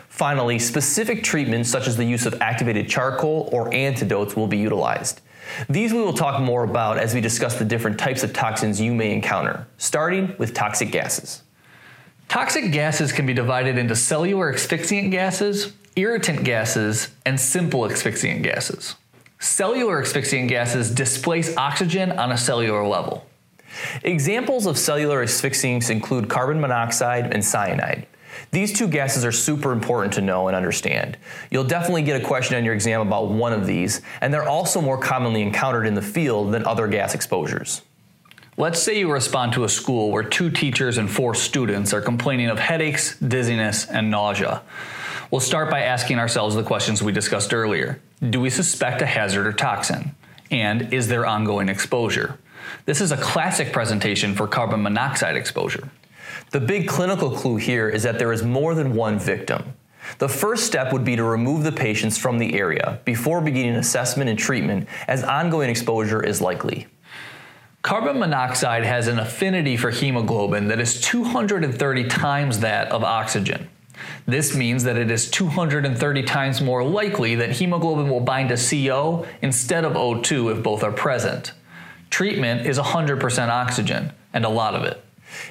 Finally, 0.09 0.59
specific 0.59 1.23
treatments 1.23 1.71
such 1.71 1.87
as 1.87 1.97
the 1.97 2.05
use 2.05 2.27
of 2.27 2.41
activated 2.41 2.89
charcoal 2.89 3.49
or 3.53 3.73
antidotes 3.73 4.37
will 4.37 4.47
be 4.47 4.59
utilized. 4.59 5.21
These 5.69 5.93
we 5.93 6.01
will 6.01 6.13
talk 6.13 6.43
more 6.43 6.65
about 6.65 6.99
as 6.99 7.15
we 7.15 7.21
discuss 7.21 7.59
the 7.59 7.65
different 7.65 7.99
types 7.99 8.23
of 8.23 8.33
toxins 8.33 8.81
you 8.81 8.93
may 8.95 9.13
encounter, 9.13 9.67
starting 9.79 10.35
with 10.39 10.55
toxic 10.55 10.91
gases. 10.91 11.43
Toxic 12.29 12.73
gases 12.73 13.13
can 13.13 13.25
be 13.25 13.33
divided 13.33 13.79
into 13.79 13.97
cellular 13.97 14.53
asphyxiant 14.53 15.11
gases, 15.11 15.73
irritant 15.97 16.45
gases, 16.45 17.09
and 17.25 17.41
simple 17.41 17.81
asphyxiant 17.87 18.43
gases. 18.43 18.97
Cellular 19.39 20.03
asphyxiant 20.03 20.49
gases 20.49 20.91
displace 20.91 21.57
oxygen 21.57 22.13
on 22.13 22.33
a 22.33 22.37
cellular 22.37 22.87
level. 22.87 23.25
Examples 24.03 24.67
of 24.67 24.79
cellular 24.79 25.25
asphyxiants 25.25 25.91
include 25.91 26.29
carbon 26.29 26.61
monoxide 26.61 27.33
and 27.33 27.45
cyanide. 27.45 28.07
These 28.51 28.79
two 28.79 28.89
gases 28.89 29.25
are 29.25 29.33
super 29.33 29.73
important 29.73 30.13
to 30.15 30.21
know 30.21 30.49
and 30.49 30.57
understand. 30.57 31.19
You'll 31.51 31.65
definitely 31.65 32.03
get 32.03 32.21
a 32.21 32.25
question 32.25 32.57
on 32.57 32.65
your 32.65 32.75
exam 32.75 33.01
about 33.01 33.31
one 33.31 33.53
of 33.53 33.67
these, 33.67 34.01
and 34.21 34.33
they're 34.33 34.49
also 34.49 34.81
more 34.81 34.99
commonly 34.99 35.43
encountered 35.43 35.87
in 35.87 35.95
the 35.95 36.03
field 36.03 36.53
than 36.53 36.65
other 36.65 36.87
gas 36.87 37.15
exposures. 37.15 37.83
Let's 38.57 38.83
say 38.83 38.99
you 38.99 39.13
respond 39.13 39.53
to 39.53 39.65
a 39.65 39.69
school 39.69 40.11
where 40.11 40.25
two 40.25 40.51
teachers 40.51 40.99
and 40.99 41.09
four 41.09 41.35
students 41.35 41.93
are 41.93 42.01
complaining 42.01 42.49
of 42.49 42.59
headaches, 42.59 43.17
dizziness, 43.19 43.87
and 43.87 44.11
nausea. 44.11 44.63
We'll 45.31 45.41
start 45.41 45.71
by 45.71 45.83
asking 45.83 46.19
ourselves 46.19 46.55
the 46.55 46.65
questions 46.65 47.03
we 47.03 47.13
discussed 47.13 47.55
earlier. 47.55 48.01
Do 48.31 48.41
we 48.41 48.51
suspect 48.51 49.03
a 49.03 49.07
hazard 49.07 49.47
or 49.47 49.53
toxin? 49.53 50.13
And 50.51 50.93
is 50.93 51.07
there 51.07 51.27
ongoing 51.27 51.69
exposure? 51.69 52.39
This 52.85 53.01
is 53.01 53.13
a 53.13 53.17
classic 53.17 53.73
presentation 53.73 54.35
for 54.35 54.47
carbon 54.47 54.83
monoxide 54.83 55.37
exposure. 55.37 55.91
The 56.51 56.61
big 56.61 56.89
clinical 56.89 57.31
clue 57.31 57.57
here 57.57 57.89
is 57.89 58.03
that 58.05 58.19
there 58.19 58.33
is 58.33 58.43
more 58.43 58.75
than 58.75 58.95
one 58.95 59.19
victim. 59.19 59.75
The 60.19 60.29
first 60.29 60.67
step 60.67 60.93
would 60.93 61.05
be 61.05 61.17
to 61.17 61.25
remove 61.25 61.65
the 61.65 61.73
patients 61.73 62.17
from 62.17 62.39
the 62.39 62.59
area 62.59 63.01
before 63.05 63.41
beginning 63.41 63.75
assessment 63.75 64.31
and 64.31 64.39
treatment, 64.39 64.89
as 65.07 65.23
ongoing 65.23 65.69
exposure 65.69 66.23
is 66.23 66.41
likely. 66.41 66.87
Carbon 67.83 68.19
monoxide 68.19 68.85
has 68.85 69.07
an 69.07 69.19
affinity 69.19 69.77
for 69.77 69.91
hemoglobin 69.91 70.69
that 70.69 70.81
is 70.81 71.01
230 71.01 72.09
times 72.09 72.61
that 72.61 72.89
of 72.89 73.05
oxygen. 73.05 73.69
This 74.27 74.55
means 74.55 74.85
that 74.85 74.97
it 74.97 75.11
is 75.11 75.31
230 75.31 76.23
times 76.23 76.61
more 76.61 76.85
likely 76.85 77.35
that 77.37 77.53
hemoglobin 77.53 78.09
will 78.09 78.21
bind 78.21 78.49
to 78.51 78.57
CO 78.57 79.27
instead 79.43 79.85
of 79.85 79.93
O2 79.93 80.57
if 80.57 80.63
both 80.63 80.83
are 80.83 80.93
present. 80.93 81.53
Treatment 82.11 82.67
is 82.67 82.79
100% 82.79 83.49
oxygen, 83.49 84.13
and 84.33 84.45
a 84.45 84.49
lot 84.49 84.75
of 84.75 84.85
it. 84.85 85.03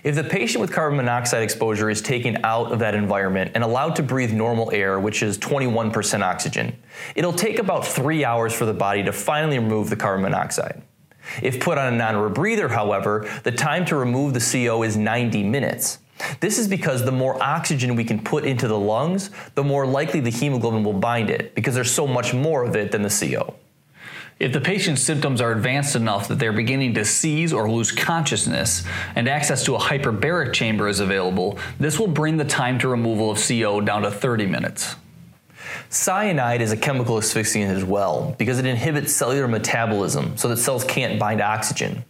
If 0.04 0.16
the 0.16 0.24
patient 0.24 0.62
with 0.62 0.72
carbon 0.72 0.98
monoxide 0.98 1.44
exposure 1.44 1.90
is 1.90 2.02
taken 2.02 2.44
out 2.44 2.72
of 2.72 2.80
that 2.80 2.96
environment 2.96 3.52
and 3.54 3.64
allowed 3.64 3.96
to 3.98 4.04
breathe 4.04 4.34
normal 4.34 4.72
air, 4.72 5.00
which 5.00 5.22
is 5.22 5.38
21% 5.38 6.22
oxygen, 6.22 6.76
it'll 7.16 7.34
take 7.34 7.60
about 7.60 7.86
three 7.86 8.26
hours 8.26 8.54
for 8.54 8.66
the 8.66 8.74
body 8.74 9.04
to 9.04 9.14
finally 9.14 9.60
remove 9.60 9.90
the 9.90 9.96
carbon 9.96 10.24
monoxide. 10.24 10.82
If 11.42 11.60
put 11.60 11.78
on 11.78 11.94
a 11.94 11.98
non 11.98 12.16
rebreather, 12.16 12.70
however, 12.70 13.30
the 13.44 13.52
time 13.52 13.86
to 13.86 13.96
remove 13.96 14.34
the 14.34 14.40
CO 14.40 14.84
is 14.84 14.98
90 14.98 15.44
minutes. 15.44 16.00
This 16.40 16.58
is 16.58 16.68
because 16.68 17.06
the 17.06 17.12
more 17.12 17.42
oxygen 17.44 17.96
we 17.96 18.04
can 18.04 18.20
put 18.20 18.46
into 18.46 18.68
the 18.68 18.80
lungs, 18.80 19.30
the 19.54 19.64
more 19.64 19.86
likely 19.86 20.20
the 20.20 20.32
hemoglobin 20.32 20.84
will 20.84 20.94
bind 20.94 21.30
it, 21.30 21.54
because 21.54 21.76
there's 21.76 21.92
so 21.92 22.08
much 22.08 22.34
more 22.34 22.64
of 22.64 22.76
it 22.76 22.92
than 22.92 23.04
the 23.04 23.10
CO. 23.10 23.54
If 24.40 24.54
the 24.54 24.62
patient's 24.62 25.02
symptoms 25.02 25.42
are 25.42 25.52
advanced 25.52 25.96
enough 25.96 26.28
that 26.28 26.38
they're 26.38 26.54
beginning 26.54 26.94
to 26.94 27.06
seize 27.06 27.52
or 27.52 27.70
lose 27.70 27.92
consciousness 27.92 28.84
and 29.16 29.28
access 29.28 29.64
to 29.66 29.74
a 29.74 29.80
hyperbaric 29.80 30.54
chamber 30.54 30.88
is 30.88 31.00
available, 31.00 31.58
this 31.80 32.00
will 32.00 32.08
bring 32.08 32.38
the 32.38 32.46
time 32.46 32.78
to 32.80 32.88
removal 32.88 33.32
of 33.32 33.44
CO 33.46 33.82
down 33.82 34.04
to 34.04 34.12
30 34.12 34.46
minutes. 34.46 34.96
Cyanide 35.90 36.62
is 36.62 36.72
a 36.72 36.78
chemical 36.78 37.16
asphyxiant 37.16 37.72
as 37.72 37.84
well 37.84 38.36
because 38.38 38.60
it 38.60 38.66
inhibits 38.68 39.12
cellular 39.12 39.48
metabolism 39.48 40.38
so 40.38 40.48
that 40.50 40.58
cells 40.58 40.84
can't 40.84 41.18
bind 41.18 41.42
oxygen. 41.42 42.04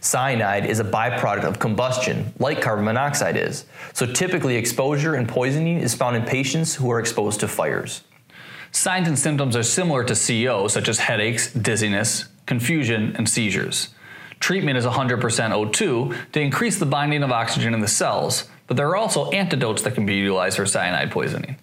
Cyanide 0.00 0.66
is 0.66 0.80
a 0.80 0.84
byproduct 0.84 1.44
of 1.44 1.58
combustion, 1.60 2.32
like 2.38 2.62
carbon 2.62 2.86
monoxide 2.86 3.36
is, 3.36 3.66
so 3.92 4.06
typically 4.06 4.56
exposure 4.56 5.14
and 5.14 5.28
poisoning 5.28 5.78
is 5.78 5.94
found 5.94 6.16
in 6.16 6.24
patients 6.24 6.74
who 6.74 6.90
are 6.90 6.98
exposed 6.98 7.38
to 7.40 7.48
fires. 7.48 8.02
Signs 8.72 9.08
and 9.08 9.18
symptoms 9.18 9.56
are 9.56 9.62
similar 9.62 10.04
to 10.04 10.14
CO, 10.14 10.68
such 10.68 10.88
as 10.88 11.00
headaches, 11.00 11.52
dizziness, 11.52 12.26
confusion, 12.46 13.14
and 13.16 13.28
seizures. 13.28 13.88
Treatment 14.38 14.78
is 14.78 14.86
100% 14.86 15.20
O2 15.20 16.32
to 16.32 16.40
increase 16.40 16.78
the 16.78 16.86
binding 16.86 17.22
of 17.22 17.32
oxygen 17.32 17.74
in 17.74 17.80
the 17.80 17.88
cells, 17.88 18.48
but 18.66 18.76
there 18.76 18.88
are 18.88 18.96
also 18.96 19.30
antidotes 19.32 19.82
that 19.82 19.94
can 19.94 20.06
be 20.06 20.14
utilized 20.14 20.56
for 20.56 20.64
cyanide 20.64 21.10
poisoning. 21.10 21.56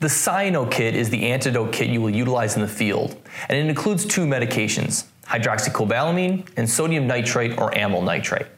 The 0.00 0.06
Cyanokit 0.06 0.92
is 0.92 1.10
the 1.10 1.30
antidote 1.30 1.72
kit 1.72 1.88
you 1.88 2.00
will 2.00 2.10
utilize 2.10 2.54
in 2.54 2.62
the 2.62 2.68
field, 2.68 3.16
and 3.48 3.58
it 3.58 3.66
includes 3.66 4.04
two 4.04 4.26
medications 4.26 5.06
hydroxycobalamin 5.26 6.46
and 6.56 6.68
sodium 6.68 7.06
nitrite 7.06 7.56
or 7.56 7.76
amyl 7.76 8.02
nitrite. 8.02 8.48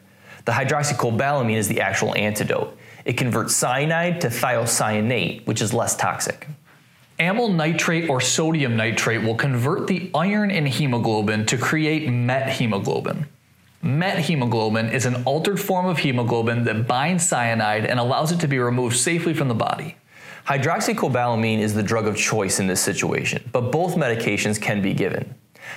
The 0.45 0.51
hydroxycobalamin 0.51 1.55
is 1.55 1.67
the 1.67 1.81
actual 1.81 2.15
antidote. 2.15 2.75
It 3.05 3.13
converts 3.13 3.55
cyanide 3.55 4.21
to 4.21 4.27
thiocyanate, 4.27 5.45
which 5.45 5.61
is 5.61 5.73
less 5.73 5.95
toxic. 5.95 6.47
Amyl 7.23 7.47
nitrate 7.47 8.09
or 8.09 8.19
sodium 8.19 8.75
nitrate 8.75 9.23
will 9.23 9.35
convert 9.35 9.87
the 9.87 10.11
iron 10.13 10.51
in 10.51 10.65
hemoglobin 10.65 11.45
to 11.45 11.57
create 11.57 12.09
methemoglobin. 12.09 13.27
Methemoglobin 13.81 14.91
is 14.91 15.05
an 15.05 15.23
altered 15.23 15.57
form 15.57 15.85
of 15.85 15.99
hemoglobin 15.99 16.65
that 16.65 16.85
binds 16.85 17.25
cyanide 17.25 17.85
and 17.85 17.97
allows 17.97 18.33
it 18.33 18.41
to 18.41 18.47
be 18.49 18.59
removed 18.59 18.97
safely 18.97 19.33
from 19.33 19.47
the 19.47 19.53
body. 19.53 19.95
Hydroxycobalamin 20.47 21.59
is 21.59 21.73
the 21.73 21.81
drug 21.81 22.07
of 22.07 22.17
choice 22.17 22.59
in 22.59 22.67
this 22.67 22.81
situation, 22.81 23.49
but 23.53 23.71
both 23.71 23.95
medications 23.95 24.59
can 24.59 24.81
be 24.81 24.93
given. 24.93 25.33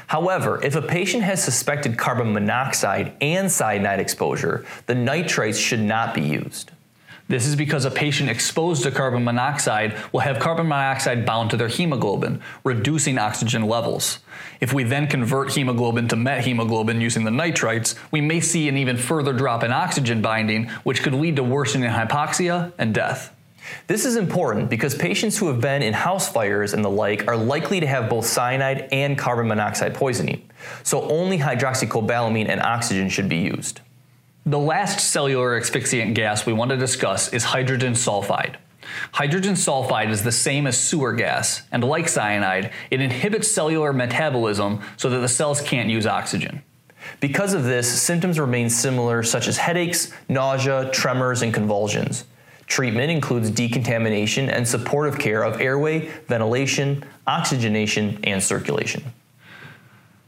However, 0.08 0.60
if 0.64 0.74
a 0.74 0.82
patient 0.82 1.22
has 1.22 1.44
suspected 1.44 1.96
carbon 1.96 2.32
monoxide 2.32 3.12
and 3.20 3.48
cyanide 3.52 4.00
exposure, 4.00 4.66
the 4.86 4.96
nitrates 4.96 5.58
should 5.58 5.80
not 5.80 6.12
be 6.12 6.22
used. 6.22 6.72
This 7.28 7.44
is 7.44 7.56
because 7.56 7.84
a 7.84 7.90
patient 7.90 8.30
exposed 8.30 8.84
to 8.84 8.92
carbon 8.92 9.24
monoxide 9.24 9.96
will 10.12 10.20
have 10.20 10.38
carbon 10.38 10.68
monoxide 10.68 11.26
bound 11.26 11.50
to 11.50 11.56
their 11.56 11.66
hemoglobin, 11.66 12.40
reducing 12.62 13.18
oxygen 13.18 13.66
levels. 13.66 14.20
If 14.60 14.72
we 14.72 14.84
then 14.84 15.08
convert 15.08 15.52
hemoglobin 15.52 16.06
to 16.08 16.16
methemoglobin 16.16 17.00
using 17.00 17.24
the 17.24 17.32
nitrites, 17.32 17.96
we 18.12 18.20
may 18.20 18.38
see 18.38 18.68
an 18.68 18.76
even 18.76 18.96
further 18.96 19.32
drop 19.32 19.64
in 19.64 19.72
oxygen 19.72 20.22
binding, 20.22 20.68
which 20.84 21.02
could 21.02 21.14
lead 21.14 21.34
to 21.36 21.42
worsening 21.42 21.90
hypoxia 21.90 22.72
and 22.78 22.94
death. 22.94 23.32
This 23.88 24.04
is 24.04 24.14
important 24.14 24.70
because 24.70 24.94
patients 24.94 25.36
who 25.36 25.48
have 25.48 25.60
been 25.60 25.82
in 25.82 25.94
house 25.94 26.28
fires 26.28 26.74
and 26.74 26.84
the 26.84 26.90
like 26.90 27.26
are 27.26 27.36
likely 27.36 27.80
to 27.80 27.86
have 27.88 28.08
both 28.08 28.24
cyanide 28.24 28.88
and 28.92 29.18
carbon 29.18 29.48
monoxide 29.48 29.94
poisoning, 29.94 30.48
so 30.84 31.02
only 31.10 31.38
hydroxycobalamin 31.38 32.48
and 32.48 32.60
oxygen 32.60 33.08
should 33.08 33.28
be 33.28 33.38
used. 33.38 33.80
The 34.48 34.60
last 34.60 35.00
cellular 35.00 35.60
asphyxiant 35.60 36.14
gas 36.14 36.46
we 36.46 36.52
want 36.52 36.70
to 36.70 36.76
discuss 36.76 37.32
is 37.32 37.42
hydrogen 37.42 37.94
sulfide. 37.94 38.54
Hydrogen 39.10 39.54
sulfide 39.54 40.10
is 40.10 40.22
the 40.22 40.30
same 40.30 40.68
as 40.68 40.78
sewer 40.78 41.14
gas, 41.14 41.62
and 41.72 41.82
like 41.82 42.08
cyanide, 42.08 42.70
it 42.92 43.00
inhibits 43.00 43.50
cellular 43.50 43.92
metabolism 43.92 44.82
so 44.96 45.10
that 45.10 45.18
the 45.18 45.28
cells 45.28 45.60
can't 45.60 45.90
use 45.90 46.06
oxygen. 46.06 46.62
Because 47.18 47.54
of 47.54 47.64
this, 47.64 48.00
symptoms 48.00 48.38
remain 48.38 48.70
similar, 48.70 49.24
such 49.24 49.48
as 49.48 49.56
headaches, 49.56 50.12
nausea, 50.28 50.92
tremors, 50.92 51.42
and 51.42 51.52
convulsions. 51.52 52.24
Treatment 52.68 53.10
includes 53.10 53.50
decontamination 53.50 54.48
and 54.48 54.68
supportive 54.68 55.18
care 55.18 55.42
of 55.42 55.60
airway, 55.60 56.08
ventilation, 56.28 57.04
oxygenation, 57.26 58.20
and 58.22 58.40
circulation. 58.40 59.02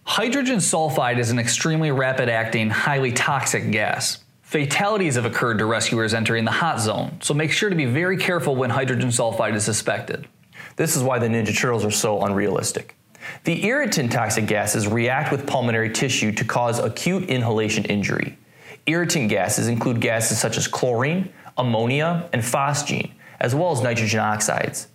Hydrogen 0.09 0.57
sulfide 0.57 1.19
is 1.19 1.31
an 1.31 1.39
extremely 1.39 1.91
rapid 1.91 2.31
acting, 2.31 2.71
highly 2.71 3.13
toxic 3.13 3.71
gas. 3.71 4.25
Fatalities 4.41 5.17
have 5.17 5.27
occurred 5.27 5.59
to 5.59 5.67
rescuers 5.67 6.15
entering 6.15 6.47
the 6.47 6.51
hot 6.51 6.81
zone, 6.81 7.19
so 7.21 7.35
make 7.35 7.53
sure 7.53 7.69
to 7.69 7.77
be 7.77 7.85
very 7.85 8.17
careful 8.17 8.57
when 8.57 8.71
hydrogen 8.71 9.11
sulfide 9.11 9.55
is 9.55 9.67
suspected. 9.67 10.27
This 10.77 10.97
is 10.97 11.03
why 11.03 11.19
the 11.19 11.29
Ninja 11.29 11.55
Turtles 11.55 11.85
are 11.85 11.91
so 11.91 12.23
unrealistic. 12.23 12.97
The 13.45 13.67
irritant 13.67 14.11
toxic 14.11 14.47
gases 14.47 14.89
react 14.89 15.31
with 15.31 15.47
pulmonary 15.47 15.91
tissue 15.91 16.33
to 16.33 16.45
cause 16.45 16.79
acute 16.79 17.29
inhalation 17.29 17.85
injury. 17.85 18.39
Irritant 18.87 19.29
gases 19.29 19.69
include 19.69 20.01
gases 20.01 20.41
such 20.41 20.57
as 20.57 20.67
chlorine, 20.67 21.31
ammonia, 21.59 22.31
and 22.33 22.41
phosgene, 22.41 23.11
as 23.41 23.55
well 23.55 23.73
as 23.73 23.83
nitrogen 23.83 24.21
oxides. 24.21 24.89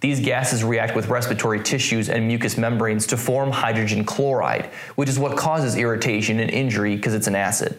These 0.00 0.20
gases 0.20 0.64
react 0.64 0.96
with 0.96 1.08
respiratory 1.08 1.62
tissues 1.62 2.08
and 2.08 2.26
mucous 2.26 2.56
membranes 2.56 3.06
to 3.08 3.16
form 3.16 3.50
hydrogen 3.50 4.04
chloride, 4.04 4.66
which 4.96 5.08
is 5.08 5.18
what 5.18 5.36
causes 5.36 5.76
irritation 5.76 6.40
and 6.40 6.50
injury 6.50 6.96
because 6.96 7.14
it's 7.14 7.26
an 7.26 7.34
acid. 7.34 7.78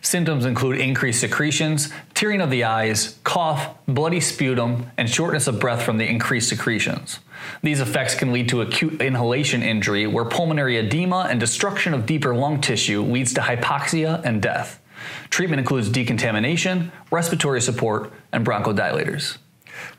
Symptoms 0.00 0.44
include 0.44 0.80
increased 0.80 1.20
secretions, 1.20 1.92
tearing 2.14 2.40
of 2.40 2.50
the 2.50 2.64
eyes, 2.64 3.18
cough, 3.24 3.76
bloody 3.86 4.20
sputum, 4.20 4.90
and 4.96 5.08
shortness 5.08 5.46
of 5.46 5.60
breath 5.60 5.82
from 5.82 5.98
the 5.98 6.08
increased 6.08 6.48
secretions. 6.48 7.20
These 7.62 7.80
effects 7.80 8.14
can 8.14 8.32
lead 8.32 8.48
to 8.48 8.62
acute 8.62 9.00
inhalation 9.00 9.62
injury, 9.62 10.06
where 10.06 10.24
pulmonary 10.24 10.76
edema 10.76 11.26
and 11.30 11.38
destruction 11.38 11.94
of 11.94 12.06
deeper 12.06 12.34
lung 12.34 12.60
tissue 12.60 13.02
leads 13.02 13.32
to 13.34 13.40
hypoxia 13.40 14.20
and 14.24 14.42
death. 14.42 14.80
Treatment 15.30 15.60
includes 15.60 15.88
decontamination, 15.88 16.92
respiratory 17.10 17.60
support, 17.60 18.12
and 18.32 18.46
bronchodilators. 18.46 19.38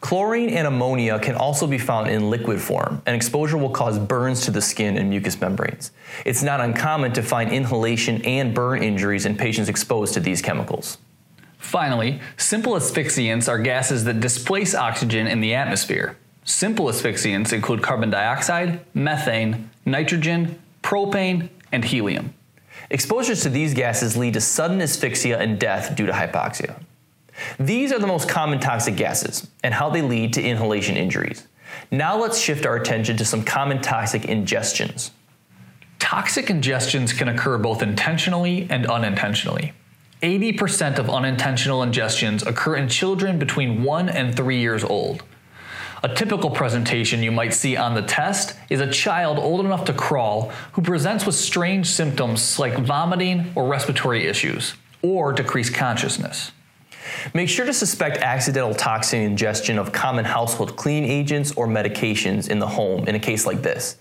Chlorine 0.02 0.50
and 0.50 0.68
ammonia 0.68 1.20
can 1.20 1.36
also 1.36 1.68
be 1.68 1.78
found 1.78 2.10
in 2.10 2.30
liquid 2.30 2.62
form, 2.62 3.02
and 3.06 3.16
exposure 3.16 3.58
will 3.58 3.70
cause 3.70 3.98
burns 4.00 4.42
to 4.46 4.52
the 4.52 4.62
skin 4.62 4.98
and 4.98 5.10
mucous 5.10 5.40
membranes. 5.40 5.92
It's 6.26 6.44
not 6.44 6.60
uncommon 6.60 7.14
to 7.14 7.22
find 7.22 7.52
inhalation 7.52 8.22
and 8.24 8.54
burn 8.54 8.84
injuries 8.84 9.26
in 9.26 9.38
patients 9.38 9.70
exposed 9.70 10.14
to 10.16 10.20
these 10.20 10.42
chemicals. 10.42 10.98
Finally, 11.58 12.20
simple 12.38 12.74
asphyxiants 12.74 13.48
are 13.48 13.58
gases 13.58 14.04
that 14.04 14.20
displace 14.20 14.76
oxygen 14.76 15.28
in 15.28 15.40
the 15.40 15.56
atmosphere. 15.56 16.18
Simple 16.44 16.88
asphyxiants 16.88 17.54
include 17.54 17.82
carbon 17.82 18.10
dioxide, 18.10 18.82
methane, 18.94 19.70
nitrogen, 19.86 20.62
propane, 20.84 21.50
and 21.72 21.86
helium. 21.86 22.34
Exposures 22.90 23.42
to 23.42 23.50
these 23.50 23.74
gases 23.74 24.18
lead 24.18 24.34
to 24.34 24.42
sudden 24.42 24.82
asphyxia 24.82 25.40
and 25.40 25.58
death 25.58 25.96
due 25.96 26.06
to 26.06 26.12
hypoxia. 26.12 26.82
These 27.60 27.92
are 27.92 28.00
the 28.00 28.08
most 28.08 28.30
common 28.30 28.60
toxic 28.60 28.96
gases 28.96 29.48
and 29.64 29.74
how 29.74 29.90
they 29.90 30.02
lead 30.02 30.34
to 30.34 30.42
inhalation 30.42 30.98
injuries. 30.98 31.48
Now 31.90 32.18
let's 32.18 32.40
shift 32.40 32.66
our 32.66 32.76
attention 32.76 33.18
to 33.18 33.26
some 33.26 33.44
common 33.44 33.82
toxic 33.82 34.24
ingestions. 34.24 35.12
Toxic 36.00 36.48
ingestions 36.48 37.18
can 37.18 37.30
occur 37.30 37.58
both 37.58 37.82
intentionally 37.82 38.68
and 38.70 38.86
unintentionally. 38.86 39.74
80% 40.22 41.00
of 41.00 41.10
unintentional 41.10 41.82
ingestions 41.82 42.46
occur 42.46 42.76
in 42.76 42.88
children 42.88 43.40
between 43.40 43.84
1 43.84 44.10
and 44.10 44.36
3 44.36 44.60
years 44.60 44.84
old. 44.84 45.24
A 46.04 46.14
typical 46.14 46.50
presentation 46.50 47.24
you 47.24 47.32
might 47.32 47.54
see 47.54 47.78
on 47.78 47.94
the 47.94 48.02
test 48.02 48.56
is 48.70 48.82
a 48.82 48.92
child 48.92 49.40
old 49.40 49.66
enough 49.66 49.86
to 49.86 49.94
crawl 49.94 50.52
who 50.74 50.82
presents 50.82 51.26
with 51.26 51.36
strange 51.36 51.88
symptoms 51.88 52.60
like 52.60 52.78
vomiting 52.78 53.52
or 53.56 53.68
respiratory 53.68 54.28
issues, 54.28 54.76
or 55.02 55.34
decreased 55.34 55.74
consciousness. 55.74 56.52
Make 57.34 57.50
sure 57.50 57.66
to 57.66 57.74
suspect 57.74 58.18
accidental 58.18 58.74
toxin 58.74 59.22
ingestion 59.22 59.78
of 59.78 59.92
common 59.92 60.26
household 60.26 60.76
clean 60.76 61.04
agents 61.04 61.52
or 61.54 61.68
medications 61.68 62.50
in 62.50 62.60
the 62.60 62.68
home 62.68 63.08
in 63.08 63.16
a 63.16 63.20
case 63.20 63.46
like 63.46 63.62
this. 63.62 63.98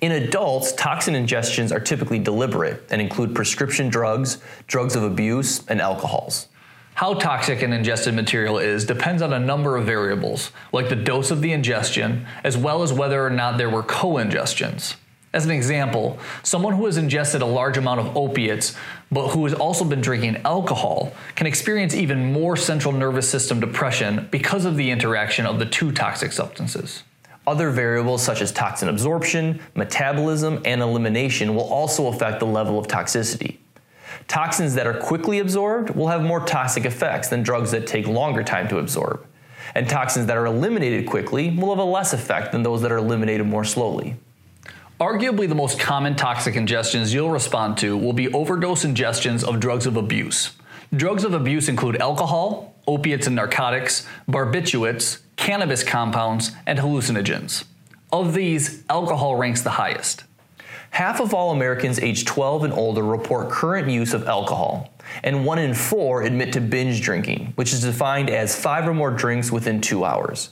In 0.00 0.12
adults, 0.12 0.72
toxin 0.72 1.14
ingestions 1.14 1.72
are 1.74 1.80
typically 1.80 2.18
deliberate 2.18 2.84
and 2.90 3.00
include 3.00 3.34
prescription 3.34 3.88
drugs, 3.88 4.38
drugs 4.66 4.96
of 4.96 5.02
abuse, 5.02 5.66
and 5.68 5.80
alcohols. 5.80 6.48
How 6.94 7.12
toxic 7.14 7.60
an 7.60 7.74
ingested 7.74 8.14
material 8.14 8.58
is 8.58 8.86
depends 8.86 9.20
on 9.20 9.34
a 9.34 9.38
number 9.38 9.76
of 9.76 9.84
variables, 9.84 10.50
like 10.72 10.88
the 10.88 10.96
dose 10.96 11.30
of 11.30 11.42
the 11.42 11.52
ingestion, 11.52 12.26
as 12.42 12.56
well 12.56 12.82
as 12.82 12.92
whether 12.92 13.24
or 13.24 13.28
not 13.28 13.58
there 13.58 13.68
were 13.68 13.82
co 13.82 14.14
ingestions. 14.14 14.96
As 15.36 15.44
an 15.44 15.50
example, 15.50 16.18
someone 16.42 16.72
who 16.72 16.86
has 16.86 16.96
ingested 16.96 17.42
a 17.42 17.44
large 17.46 17.76
amount 17.76 18.00
of 18.00 18.16
opiates 18.16 18.74
but 19.12 19.28
who 19.28 19.44
has 19.44 19.52
also 19.52 19.84
been 19.84 20.00
drinking 20.00 20.38
alcohol 20.46 21.12
can 21.34 21.46
experience 21.46 21.94
even 21.94 22.32
more 22.32 22.56
central 22.56 22.90
nervous 22.90 23.28
system 23.30 23.60
depression 23.60 24.28
because 24.30 24.64
of 24.64 24.78
the 24.78 24.90
interaction 24.90 25.44
of 25.44 25.58
the 25.58 25.66
two 25.66 25.92
toxic 25.92 26.32
substances. 26.32 27.02
Other 27.46 27.68
variables 27.68 28.22
such 28.22 28.40
as 28.40 28.50
toxin 28.50 28.88
absorption, 28.88 29.60
metabolism, 29.74 30.62
and 30.64 30.80
elimination 30.80 31.54
will 31.54 31.68
also 31.68 32.06
affect 32.06 32.40
the 32.40 32.46
level 32.46 32.78
of 32.78 32.88
toxicity. 32.88 33.58
Toxins 34.28 34.72
that 34.72 34.86
are 34.86 34.98
quickly 34.98 35.40
absorbed 35.40 35.90
will 35.90 36.08
have 36.08 36.22
more 36.22 36.40
toxic 36.46 36.86
effects 36.86 37.28
than 37.28 37.42
drugs 37.42 37.72
that 37.72 37.86
take 37.86 38.06
longer 38.06 38.42
time 38.42 38.68
to 38.68 38.78
absorb. 38.78 39.26
And 39.74 39.86
toxins 39.86 40.24
that 40.28 40.38
are 40.38 40.46
eliminated 40.46 41.06
quickly 41.06 41.50
will 41.50 41.76
have 41.76 41.78
a 41.78 41.84
less 41.84 42.14
effect 42.14 42.52
than 42.52 42.62
those 42.62 42.80
that 42.80 42.90
are 42.90 42.96
eliminated 42.96 43.46
more 43.46 43.64
slowly. 43.64 44.16
Arguably, 45.00 45.46
the 45.46 45.54
most 45.54 45.78
common 45.78 46.16
toxic 46.16 46.54
ingestions 46.54 47.12
you'll 47.12 47.28
respond 47.28 47.76
to 47.78 47.98
will 47.98 48.14
be 48.14 48.32
overdose 48.32 48.82
ingestions 48.82 49.44
of 49.44 49.60
drugs 49.60 49.84
of 49.84 49.98
abuse. 49.98 50.52
Drugs 50.94 51.22
of 51.22 51.34
abuse 51.34 51.68
include 51.68 51.96
alcohol, 51.96 52.74
opiates 52.86 53.26
and 53.26 53.36
narcotics, 53.36 54.06
barbiturates, 54.26 55.18
cannabis 55.36 55.84
compounds, 55.84 56.52
and 56.66 56.78
hallucinogens. 56.78 57.64
Of 58.10 58.32
these, 58.32 58.84
alcohol 58.88 59.36
ranks 59.36 59.60
the 59.60 59.70
highest. 59.70 60.24
Half 60.90 61.20
of 61.20 61.34
all 61.34 61.50
Americans 61.50 61.98
aged 61.98 62.26
12 62.26 62.64
and 62.64 62.72
older 62.72 63.02
report 63.02 63.50
current 63.50 63.90
use 63.90 64.14
of 64.14 64.26
alcohol, 64.26 64.94
and 65.22 65.44
one 65.44 65.58
in 65.58 65.74
four 65.74 66.22
admit 66.22 66.54
to 66.54 66.60
binge 66.62 67.02
drinking, 67.02 67.52
which 67.56 67.74
is 67.74 67.82
defined 67.82 68.30
as 68.30 68.58
five 68.58 68.88
or 68.88 68.94
more 68.94 69.10
drinks 69.10 69.52
within 69.52 69.82
two 69.82 70.06
hours. 70.06 70.50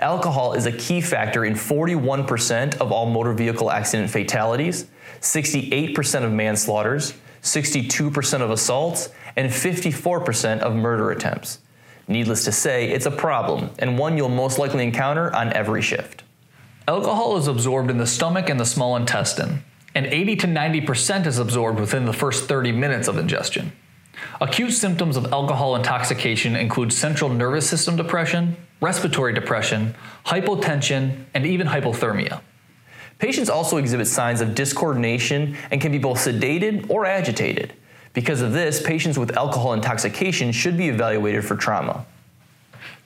Alcohol 0.00 0.52
is 0.52 0.66
a 0.66 0.72
key 0.72 1.00
factor 1.00 1.44
in 1.44 1.54
41% 1.54 2.76
of 2.78 2.92
all 2.92 3.06
motor 3.06 3.32
vehicle 3.32 3.70
accident 3.70 4.10
fatalities, 4.10 4.86
68% 5.20 6.24
of 6.24 6.32
manslaughters, 6.32 7.14
62% 7.42 8.40
of 8.40 8.50
assaults, 8.50 9.10
and 9.36 9.50
54% 9.50 10.60
of 10.60 10.74
murder 10.74 11.10
attempts. 11.10 11.60
Needless 12.06 12.44
to 12.44 12.52
say, 12.52 12.90
it's 12.90 13.06
a 13.06 13.10
problem, 13.10 13.70
and 13.78 13.98
one 13.98 14.16
you'll 14.16 14.28
most 14.28 14.58
likely 14.58 14.82
encounter 14.82 15.34
on 15.34 15.52
every 15.52 15.82
shift. 15.82 16.22
Alcohol 16.86 17.36
is 17.36 17.46
absorbed 17.46 17.90
in 17.90 17.98
the 17.98 18.06
stomach 18.06 18.48
and 18.48 18.58
the 18.58 18.64
small 18.64 18.96
intestine, 18.96 19.62
and 19.94 20.06
80 20.06 20.36
to 20.36 20.46
90% 20.46 21.26
is 21.26 21.38
absorbed 21.38 21.78
within 21.78 22.06
the 22.06 22.12
first 22.12 22.48
30 22.48 22.72
minutes 22.72 23.08
of 23.08 23.18
ingestion. 23.18 23.72
Acute 24.40 24.72
symptoms 24.72 25.16
of 25.16 25.32
alcohol 25.32 25.76
intoxication 25.76 26.54
include 26.54 26.92
central 26.92 27.30
nervous 27.30 27.68
system 27.68 27.96
depression, 27.96 28.56
respiratory 28.80 29.32
depression, 29.32 29.94
hypotension, 30.26 31.24
and 31.34 31.44
even 31.44 31.66
hypothermia. 31.66 32.40
Patients 33.18 33.50
also 33.50 33.78
exhibit 33.78 34.06
signs 34.06 34.40
of 34.40 34.50
discoordination 34.50 35.56
and 35.70 35.80
can 35.80 35.90
be 35.90 35.98
both 35.98 36.18
sedated 36.18 36.88
or 36.88 37.04
agitated. 37.04 37.72
Because 38.12 38.42
of 38.42 38.52
this, 38.52 38.80
patients 38.80 39.18
with 39.18 39.36
alcohol 39.36 39.72
intoxication 39.72 40.52
should 40.52 40.76
be 40.76 40.88
evaluated 40.88 41.44
for 41.44 41.56
trauma. 41.56 42.06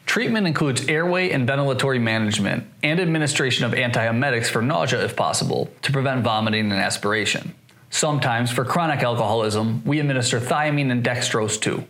Treatment 0.05 0.47
includes 0.47 0.87
airway 0.89 1.31
and 1.31 1.49
ventilatory 1.49 2.01
management 2.01 2.67
and 2.83 3.01
administration 3.01 3.65
of 3.65 3.73
antiemetics 3.73 4.49
for 4.49 4.61
nausea 4.61 5.03
if 5.03 5.17
possible 5.17 5.71
to 5.81 5.93
prevent 5.93 6.23
vomiting 6.23 6.71
and 6.71 6.81
aspiration. 6.81 7.55
Sometimes, 7.93 8.51
for 8.51 8.65
chronic 8.65 9.03
alcoholism, 9.03 9.85
we 9.85 10.01
administer 10.01 10.41
thiamine 10.41 10.91
and 10.91 11.05
dextrose 11.05 11.61
too. 11.61 11.85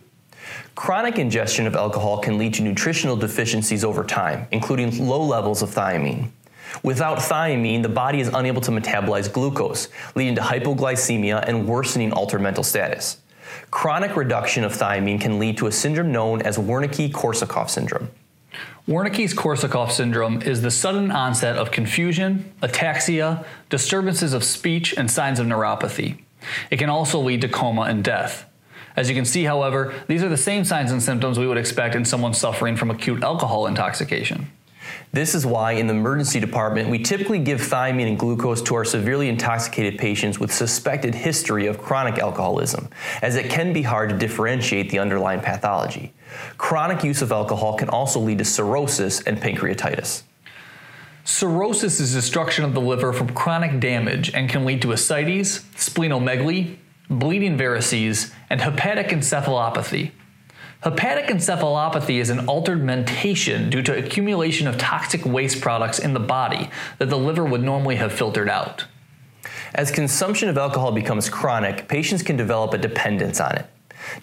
Chronic 0.75 1.17
ingestion 1.17 1.65
of 1.65 1.77
alcohol 1.77 2.17
can 2.19 2.37
lead 2.37 2.53
to 2.55 2.61
nutritional 2.61 3.15
deficiencies 3.15 3.85
over 3.85 4.03
time, 4.03 4.45
including 4.51 5.07
low 5.07 5.23
levels 5.23 5.61
of 5.61 5.69
thiamine. 5.69 6.27
Without 6.83 7.19
thiamine, 7.19 7.83
the 7.83 7.89
body 7.89 8.19
is 8.19 8.27
unable 8.27 8.61
to 8.61 8.71
metabolize 8.71 9.31
glucose, 9.31 9.87
leading 10.13 10.35
to 10.35 10.41
hypoglycemia 10.41 11.47
and 11.47 11.69
worsening 11.69 12.11
altered 12.11 12.41
mental 12.41 12.65
status. 12.65 13.19
Chronic 13.71 14.17
reduction 14.17 14.65
of 14.65 14.73
thiamine 14.73 15.21
can 15.21 15.39
lead 15.39 15.57
to 15.57 15.67
a 15.67 15.71
syndrome 15.71 16.11
known 16.11 16.41
as 16.41 16.57
Wernicke-Korsakoff 16.57 17.69
syndrome. 17.69 18.09
Wernicke-Korsakoff 18.87 19.91
syndrome 19.91 20.41
is 20.41 20.61
the 20.61 20.69
sudden 20.69 21.09
onset 21.09 21.55
of 21.55 21.71
confusion, 21.71 22.51
ataxia, 22.61 23.45
disturbances 23.69 24.33
of 24.33 24.43
speech, 24.43 24.93
and 24.97 25.09
signs 25.09 25.39
of 25.39 25.47
neuropathy. 25.47 26.17
It 26.69 26.77
can 26.77 26.89
also 26.89 27.21
lead 27.21 27.39
to 27.41 27.47
coma 27.47 27.83
and 27.83 28.03
death. 28.03 28.45
As 28.97 29.07
you 29.07 29.15
can 29.15 29.23
see, 29.23 29.45
however, 29.45 29.93
these 30.07 30.21
are 30.21 30.27
the 30.27 30.35
same 30.35 30.65
signs 30.65 30.91
and 30.91 31.01
symptoms 31.01 31.39
we 31.39 31.47
would 31.47 31.57
expect 31.57 31.95
in 31.95 32.03
someone 32.03 32.33
suffering 32.33 32.75
from 32.75 32.91
acute 32.91 33.23
alcohol 33.23 33.67
intoxication. 33.67 34.51
This 35.11 35.35
is 35.35 35.45
why 35.45 35.73
in 35.73 35.87
the 35.87 35.93
emergency 35.93 36.39
department 36.39 36.89
we 36.89 36.99
typically 36.99 37.39
give 37.39 37.61
thiamine 37.61 38.07
and 38.07 38.17
glucose 38.17 38.61
to 38.63 38.75
our 38.75 38.85
severely 38.85 39.29
intoxicated 39.29 39.99
patients 39.99 40.39
with 40.39 40.53
suspected 40.53 41.13
history 41.13 41.67
of 41.67 41.77
chronic 41.77 42.17
alcoholism, 42.17 42.89
as 43.21 43.35
it 43.35 43.49
can 43.49 43.73
be 43.73 43.83
hard 43.83 44.09
to 44.09 44.17
differentiate 44.17 44.89
the 44.89 44.99
underlying 44.99 45.39
pathology. 45.39 46.13
Chronic 46.57 47.03
use 47.03 47.21
of 47.21 47.31
alcohol 47.31 47.77
can 47.77 47.89
also 47.89 48.19
lead 48.19 48.39
to 48.39 48.45
cirrhosis 48.45 49.21
and 49.21 49.37
pancreatitis. 49.37 50.23
Cirrhosis 51.25 51.99
is 51.99 52.13
destruction 52.13 52.65
of 52.65 52.73
the 52.73 52.81
liver 52.81 53.13
from 53.13 53.29
chronic 53.29 53.79
damage 53.79 54.33
and 54.33 54.49
can 54.49 54.65
lead 54.65 54.81
to 54.81 54.91
ascites, 54.91 55.59
splenomegaly, 55.75 56.77
bleeding 57.09 57.57
varices, 57.57 58.33
and 58.49 58.61
hepatic 58.61 59.07
encephalopathy. 59.07 60.11
Hepatic 60.83 61.27
encephalopathy 61.27 62.19
is 62.19 62.29
an 62.29 62.45
altered 62.45 62.83
mentation 62.83 63.69
due 63.69 63.81
to 63.83 63.97
accumulation 63.97 64.67
of 64.67 64.77
toxic 64.77 65.25
waste 65.25 65.61
products 65.61 65.97
in 65.97 66.13
the 66.13 66.19
body 66.19 66.69
that 66.97 67.09
the 67.09 67.17
liver 67.17 67.45
would 67.45 67.63
normally 67.63 67.95
have 67.95 68.11
filtered 68.11 68.49
out. 68.49 68.83
As 69.73 69.91
consumption 69.91 70.49
of 70.49 70.57
alcohol 70.57 70.91
becomes 70.91 71.29
chronic, 71.29 71.87
patients 71.87 72.21
can 72.21 72.35
develop 72.35 72.73
a 72.73 72.77
dependence 72.77 73.39
on 73.39 73.55
it. 73.55 73.65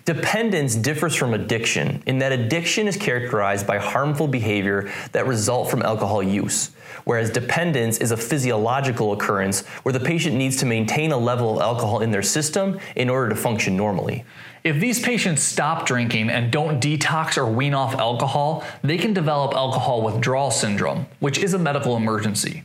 Dependence 0.05 0.75
differs 0.75 1.15
from 1.15 1.33
addiction 1.33 2.03
in 2.05 2.19
that 2.19 2.31
addiction 2.31 2.87
is 2.87 2.99
characterized 2.99 3.67
by 3.67 3.79
harmful 3.79 4.29
behavior 4.29 4.93
that 5.13 5.27
result 5.27 5.71
from 5.71 5.81
alcohol 5.81 6.23
use, 6.23 6.73
whereas 7.11 7.29
dependence 7.29 7.99
is 7.99 8.13
a 8.13 8.17
physiological 8.17 9.13
occurrence 9.13 9.67
where 9.83 9.93
the 9.93 9.99
patient 9.99 10.37
needs 10.37 10.57
to 10.57 10.65
maintain 10.65 11.11
a 11.11 11.17
level 11.17 11.57
of 11.57 11.61
alcohol 11.61 11.99
in 11.99 12.13
their 12.13 12.23
system 12.23 12.79
in 12.95 13.11
order 13.11 13.29
to 13.29 13.35
function 13.35 13.77
normally. 13.77 14.25
If 14.63 14.79
these 14.79 15.01
patients 15.01 15.43
stop 15.43 15.87
drinking 15.87 16.31
and 16.31 16.53
don't 16.53 16.81
detox 16.81 17.37
or 17.37 17.47
wean 17.47 17.75
off 17.75 17.97
alcohol, 17.97 18.63
they 18.85 18.97
can 18.97 19.13
develop 19.13 19.55
alcohol 19.55 20.03
withdrawal 20.03 20.53
syndrome, 20.53 21.07
which 21.19 21.39
is 21.39 21.53
a 21.53 21.59
medical 21.59 21.97
emergency. 21.97 22.63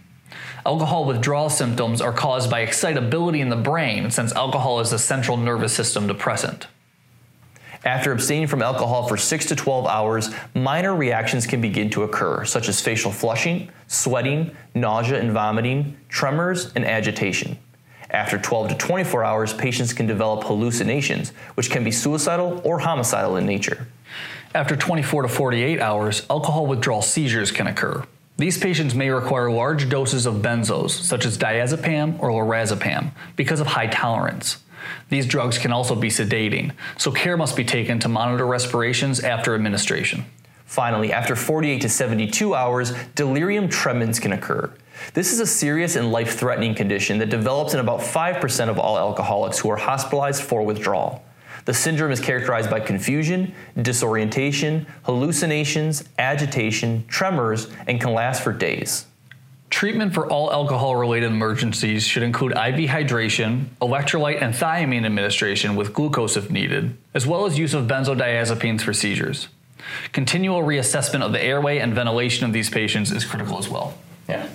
Alcohol 0.64 1.06
withdrawal 1.06 1.50
symptoms 1.50 2.00
are 2.00 2.14
caused 2.14 2.48
by 2.52 2.60
excitability 2.60 3.42
in 3.42 3.50
the 3.50 3.56
brain 3.56 4.12
since 4.12 4.32
alcohol 4.34 4.80
is 4.80 4.94
a 4.94 5.00
central 5.00 5.38
nervous 5.38 5.74
system 5.74 6.06
depressant. 6.06 6.68
After 7.86 8.12
abstaining 8.12 8.48
from 8.48 8.64
alcohol 8.64 9.08
for 9.08 9.16
6 9.16 9.46
to 9.46 9.56
12 9.56 9.86
hours, 9.86 10.32
minor 10.56 10.96
reactions 10.96 11.46
can 11.46 11.62
begin 11.62 11.92
to 11.92 12.02
occur, 12.02 12.44
such 12.44 12.68
as 12.68 12.82
facial 12.82 13.12
flushing, 13.12 13.70
sweating, 13.86 14.56
nausea 14.74 15.20
and 15.20 15.32
vomiting, 15.32 15.96
tremors, 16.10 16.74
and 16.76 16.84
agitation. 16.84 17.60
After 18.10 18.40
12 18.40 18.70
to 18.70 18.76
24 18.76 19.24
hours, 19.24 19.54
patients 19.54 19.94
can 19.94 20.08
develop 20.08 20.46
hallucinations, 20.46 21.30
which 21.54 21.70
can 21.70 21.84
be 21.84 21.92
suicidal 21.92 22.60
or 22.64 22.80
homicidal 22.80 23.38
in 23.38 23.46
nature. 23.46 23.88
After 24.56 24.76
24 24.76 25.24
to 25.24 25.28
48 25.28 25.80
hours, 25.80 26.26
alcohol 26.28 26.66
withdrawal 26.66 27.04
seizures 27.04 27.52
can 27.52 27.68
occur. 27.68 28.04
These 28.38 28.58
patients 28.58 28.96
may 28.96 29.12
require 29.12 29.52
large 29.52 29.90
doses 29.90 30.26
of 30.26 30.36
benzos, 30.36 30.90
such 30.90 31.26
as 31.26 31.38
diazepam 31.38 32.20
or 32.20 32.30
lorazepam, 32.30 33.12
because 33.36 33.60
of 33.60 33.68
high 33.68 33.88
tolerance. 33.88 34.58
These 35.10 35.28
drugs 35.28 35.58
can 35.58 35.72
also 35.72 35.96
be 35.96 36.10
sedating, 36.10 36.72
so 36.98 37.12
care 37.12 37.38
must 37.38 37.56
be 37.56 37.64
taken 37.64 38.00
to 38.00 38.10
monitor 38.10 38.46
respirations 38.46 39.20
after 39.20 39.56
administration. 39.56 40.26
Finally, 40.66 41.14
after 41.14 41.36
48 41.36 41.82
to 41.82 41.90
72 41.90 42.56
hours, 42.56 42.94
delirium 43.14 43.70
tremens 43.70 44.20
can 44.20 44.34
occur. 44.34 44.72
This 45.14 45.32
is 45.32 45.40
a 45.40 45.46
serious 45.46 45.96
and 45.96 46.12
life 46.12 46.38
threatening 46.38 46.74
condition 46.74 47.18
that 47.20 47.30
develops 47.30 47.74
in 47.74 47.80
about 47.80 48.00
5% 48.00 48.70
of 48.70 48.80
all 48.80 48.98
alcoholics 48.98 49.60
who 49.60 49.70
are 49.70 49.78
hospitalized 49.78 50.42
for 50.42 50.64
withdrawal. 50.64 51.24
The 51.66 51.74
syndrome 51.74 52.12
is 52.12 52.20
characterized 52.20 52.70
by 52.70 52.80
confusion, 52.80 53.54
disorientation, 53.82 54.86
hallucinations, 55.04 56.04
agitation, 56.20 57.06
tremors, 57.08 57.70
and 57.88 58.00
can 58.00 58.14
last 58.14 58.44
for 58.44 58.54
days. 58.54 59.08
Treatment 59.70 60.14
for 60.14 60.28
all 60.28 60.52
alcohol 60.52 60.96
related 60.96 61.32
emergencies 61.32 62.06
should 62.06 62.24
include 62.24 62.54
IV 62.54 62.90
hydration, 62.90 63.66
electrolyte 63.82 64.42
and 64.42 64.54
thiamine 64.54 65.06
administration 65.06 65.76
with 65.76 65.94
glucose 65.94 66.38
if 66.38 66.50
needed, 66.50 66.98
as 67.14 67.28
well 67.28 67.46
as 67.46 67.58
use 67.58 67.74
of 67.74 67.86
benzodiazepines 67.86 68.82
for 68.82 68.94
seizures. 68.94 69.50
Continual 70.14 70.62
reassessment 70.62 71.22
of 71.24 71.32
the 71.32 71.44
airway 71.44 71.80
and 71.80 71.94
ventilation 71.94 72.46
of 72.46 72.54
these 72.54 72.70
patients 72.70 73.12
is 73.12 73.26
critical 73.26 73.58
as 73.58 73.68
well. 73.68 73.98
Yeah. 74.30 74.48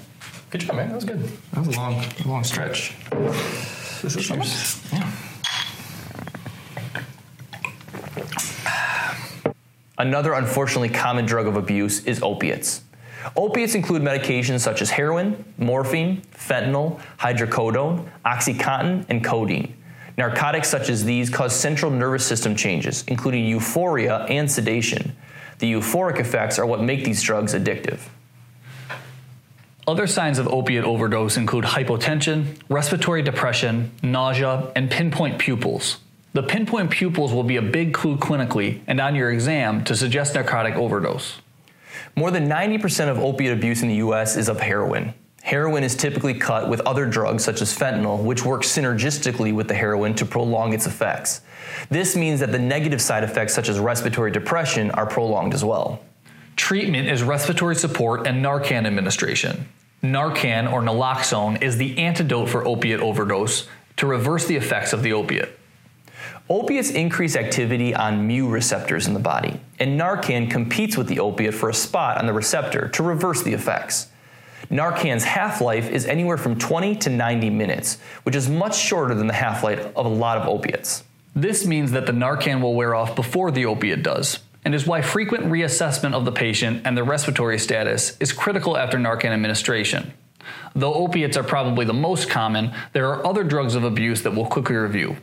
Good 0.50 0.62
job, 0.62 0.76
man. 0.76 0.88
That 0.88 0.94
was 0.94 1.04
good. 1.04 1.22
That 1.52 1.66
was 1.66 1.76
a 1.76 1.78
long, 1.78 2.04
long 2.24 2.44
stretch. 2.44 2.94
This 4.02 4.16
is 4.16 4.28
yours. 4.28 4.82
Yeah. 4.92 5.12
Another 9.98 10.32
unfortunately 10.32 10.88
common 10.88 11.26
drug 11.26 11.46
of 11.46 11.56
abuse 11.56 12.04
is 12.04 12.22
opiates. 12.22 12.82
Opiates 13.36 13.74
include 13.74 14.02
medications 14.02 14.60
such 14.60 14.82
as 14.82 14.90
heroin, 14.90 15.44
morphine, 15.58 16.22
fentanyl, 16.34 17.00
hydrocodone, 17.18 18.08
oxycontin, 18.24 19.04
and 19.08 19.24
codeine. 19.24 19.76
Narcotics 20.16 20.68
such 20.68 20.88
as 20.88 21.04
these 21.04 21.30
cause 21.30 21.54
central 21.54 21.90
nervous 21.90 22.26
system 22.26 22.54
changes, 22.54 23.04
including 23.08 23.44
euphoria 23.46 24.24
and 24.24 24.50
sedation. 24.50 25.16
The 25.58 25.72
euphoric 25.72 26.18
effects 26.18 26.58
are 26.58 26.66
what 26.66 26.82
make 26.82 27.04
these 27.04 27.22
drugs 27.22 27.54
addictive. 27.54 28.00
Other 29.86 30.06
signs 30.06 30.38
of 30.38 30.46
opiate 30.48 30.84
overdose 30.84 31.36
include 31.36 31.64
hypotension, 31.64 32.56
respiratory 32.68 33.22
depression, 33.22 33.90
nausea, 34.02 34.70
and 34.76 34.90
pinpoint 34.90 35.38
pupils. 35.38 35.98
The 36.32 36.42
pinpoint 36.42 36.90
pupils 36.90 37.32
will 37.32 37.42
be 37.42 37.56
a 37.56 37.62
big 37.62 37.92
clue 37.92 38.16
clinically 38.16 38.80
and 38.86 39.00
on 39.00 39.14
your 39.14 39.32
exam 39.32 39.82
to 39.84 39.96
suggest 39.96 40.34
narcotic 40.34 40.76
overdose. 40.76 41.40
More 42.16 42.30
than 42.30 42.48
90% 42.48 43.08
of 43.08 43.18
opiate 43.18 43.52
abuse 43.52 43.82
in 43.82 43.88
the 43.88 43.96
US 43.96 44.36
is 44.36 44.48
of 44.48 44.60
heroin. 44.60 45.14
Heroin 45.42 45.84
is 45.84 45.94
typically 45.94 46.34
cut 46.34 46.68
with 46.68 46.80
other 46.80 47.06
drugs 47.06 47.44
such 47.44 47.62
as 47.62 47.76
fentanyl, 47.76 48.22
which 48.22 48.44
works 48.44 48.68
synergistically 48.68 49.54
with 49.54 49.68
the 49.68 49.74
heroin 49.74 50.14
to 50.14 50.26
prolong 50.26 50.72
its 50.74 50.86
effects. 50.86 51.40
This 51.88 52.14
means 52.14 52.40
that 52.40 52.52
the 52.52 52.58
negative 52.58 53.00
side 53.00 53.24
effects, 53.24 53.54
such 53.54 53.68
as 53.68 53.78
respiratory 53.78 54.30
depression, 54.30 54.90
are 54.90 55.06
prolonged 55.06 55.54
as 55.54 55.64
well. 55.64 56.02
Treatment 56.56 57.08
is 57.08 57.22
respiratory 57.22 57.74
support 57.74 58.26
and 58.26 58.44
Narcan 58.44 58.86
administration. 58.86 59.66
Narcan 60.02 60.70
or 60.70 60.82
naloxone 60.82 61.62
is 61.62 61.76
the 61.76 61.96
antidote 61.98 62.48
for 62.48 62.66
opiate 62.66 63.00
overdose 63.00 63.66
to 63.96 64.06
reverse 64.06 64.46
the 64.46 64.56
effects 64.56 64.92
of 64.92 65.02
the 65.02 65.12
opiate. 65.12 65.58
Opiates 66.50 66.90
increase 66.90 67.36
activity 67.36 67.94
on 67.94 68.26
mu 68.26 68.48
receptors 68.48 69.06
in 69.06 69.14
the 69.14 69.20
body, 69.20 69.60
and 69.78 69.98
Narcan 69.98 70.50
competes 70.50 70.96
with 70.96 71.06
the 71.06 71.20
opiate 71.20 71.54
for 71.54 71.68
a 71.68 71.74
spot 71.74 72.18
on 72.18 72.26
the 72.26 72.32
receptor 72.32 72.88
to 72.88 73.04
reverse 73.04 73.44
the 73.44 73.52
effects. 73.52 74.08
Narcan's 74.68 75.22
half 75.22 75.60
life 75.60 75.88
is 75.88 76.06
anywhere 76.06 76.36
from 76.36 76.58
20 76.58 76.96
to 76.96 77.08
90 77.08 77.50
minutes, 77.50 77.98
which 78.24 78.34
is 78.34 78.48
much 78.48 78.76
shorter 78.76 79.14
than 79.14 79.28
the 79.28 79.32
half 79.32 79.62
life 79.62 79.92
of 79.94 80.06
a 80.06 80.08
lot 80.08 80.38
of 80.38 80.48
opiates. 80.48 81.04
This 81.36 81.64
means 81.64 81.92
that 81.92 82.06
the 82.06 82.12
Narcan 82.12 82.60
will 82.60 82.74
wear 82.74 82.96
off 82.96 83.14
before 83.14 83.52
the 83.52 83.66
opiate 83.66 84.02
does, 84.02 84.40
and 84.64 84.74
is 84.74 84.88
why 84.88 85.02
frequent 85.02 85.44
reassessment 85.44 86.14
of 86.14 86.24
the 86.24 86.32
patient 86.32 86.82
and 86.84 86.96
their 86.96 87.04
respiratory 87.04 87.60
status 87.60 88.16
is 88.18 88.32
critical 88.32 88.76
after 88.76 88.98
Narcan 88.98 89.30
administration. 89.30 90.12
Though 90.74 90.94
opiates 90.94 91.36
are 91.36 91.44
probably 91.44 91.84
the 91.84 91.92
most 91.92 92.28
common, 92.28 92.72
there 92.92 93.06
are 93.06 93.24
other 93.24 93.44
drugs 93.44 93.76
of 93.76 93.84
abuse 93.84 94.22
that 94.22 94.32
we'll 94.32 94.46
quickly 94.46 94.74
review. 94.74 95.16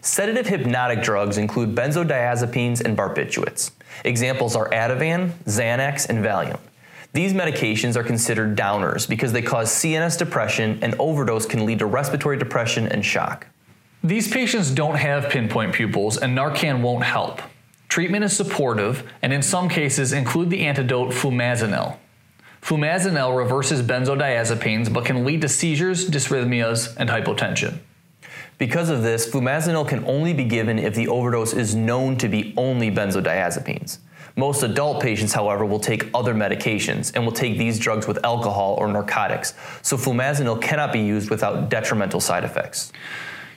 Sedative 0.00 0.46
hypnotic 0.46 1.02
drugs 1.02 1.38
include 1.38 1.74
benzodiazepines 1.74 2.80
and 2.84 2.96
barbiturates. 2.96 3.72
Examples 4.04 4.54
are 4.54 4.68
Ativan, 4.70 5.30
Xanax, 5.44 6.08
and 6.08 6.24
Valium. 6.24 6.60
These 7.14 7.32
medications 7.32 7.96
are 7.96 8.04
considered 8.04 8.56
downers 8.56 9.08
because 9.08 9.32
they 9.32 9.42
cause 9.42 9.70
CNS 9.70 10.18
depression 10.18 10.78
and 10.82 10.94
overdose 10.98 11.46
can 11.46 11.64
lead 11.64 11.80
to 11.80 11.86
respiratory 11.86 12.36
depression 12.36 12.86
and 12.86 13.04
shock. 13.04 13.46
These 14.04 14.30
patients 14.30 14.70
don't 14.70 14.96
have 14.96 15.30
pinpoint 15.30 15.74
pupils 15.74 16.18
and 16.18 16.36
Narcan 16.36 16.80
won't 16.82 17.04
help. 17.04 17.40
Treatment 17.88 18.24
is 18.24 18.36
supportive 18.36 19.10
and 19.22 19.32
in 19.32 19.42
some 19.42 19.68
cases 19.68 20.12
include 20.12 20.50
the 20.50 20.66
antidote 20.66 21.10
flumazenil. 21.10 21.96
Flumazenil 22.62 23.36
reverses 23.36 23.82
benzodiazepines 23.82 24.92
but 24.92 25.04
can 25.04 25.24
lead 25.24 25.40
to 25.40 25.48
seizures, 25.48 26.08
dysrhythmias, 26.08 26.94
and 26.98 27.08
hypotension. 27.08 27.78
Because 28.58 28.90
of 28.90 29.02
this, 29.04 29.30
flumazenil 29.30 29.88
can 29.88 30.04
only 30.04 30.34
be 30.34 30.44
given 30.44 30.80
if 30.80 30.94
the 30.94 31.06
overdose 31.06 31.54
is 31.54 31.76
known 31.76 32.16
to 32.16 32.28
be 32.28 32.52
only 32.56 32.90
benzodiazepines. 32.90 33.98
Most 34.34 34.64
adult 34.64 35.00
patients, 35.00 35.32
however, 35.32 35.64
will 35.64 35.78
take 35.78 36.10
other 36.12 36.34
medications 36.34 37.12
and 37.14 37.24
will 37.24 37.32
take 37.32 37.56
these 37.56 37.78
drugs 37.78 38.08
with 38.08 38.24
alcohol 38.24 38.74
or 38.74 38.88
narcotics, 38.88 39.54
so 39.82 39.96
flumazenil 39.96 40.60
cannot 40.60 40.92
be 40.92 41.00
used 41.00 41.30
without 41.30 41.68
detrimental 41.68 42.20
side 42.20 42.42
effects. 42.42 42.92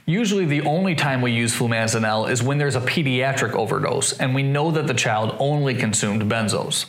Usually, 0.06 0.46
the 0.46 0.62
only 0.62 0.94
time 0.94 1.22
we 1.22 1.32
use 1.32 1.56
flumazenil 1.56 2.30
is 2.30 2.44
when 2.44 2.58
there's 2.60 2.76
a 2.76 2.82
pediatric 2.82 3.54
overdose 3.54 4.14
and 4.20 4.36
we 4.36 4.44
know 4.44 4.72
that 4.72 4.88
the 4.88 4.94
child 4.94 5.36
only 5.40 5.74
consumed 5.74 6.24
benzos. 6.24 6.86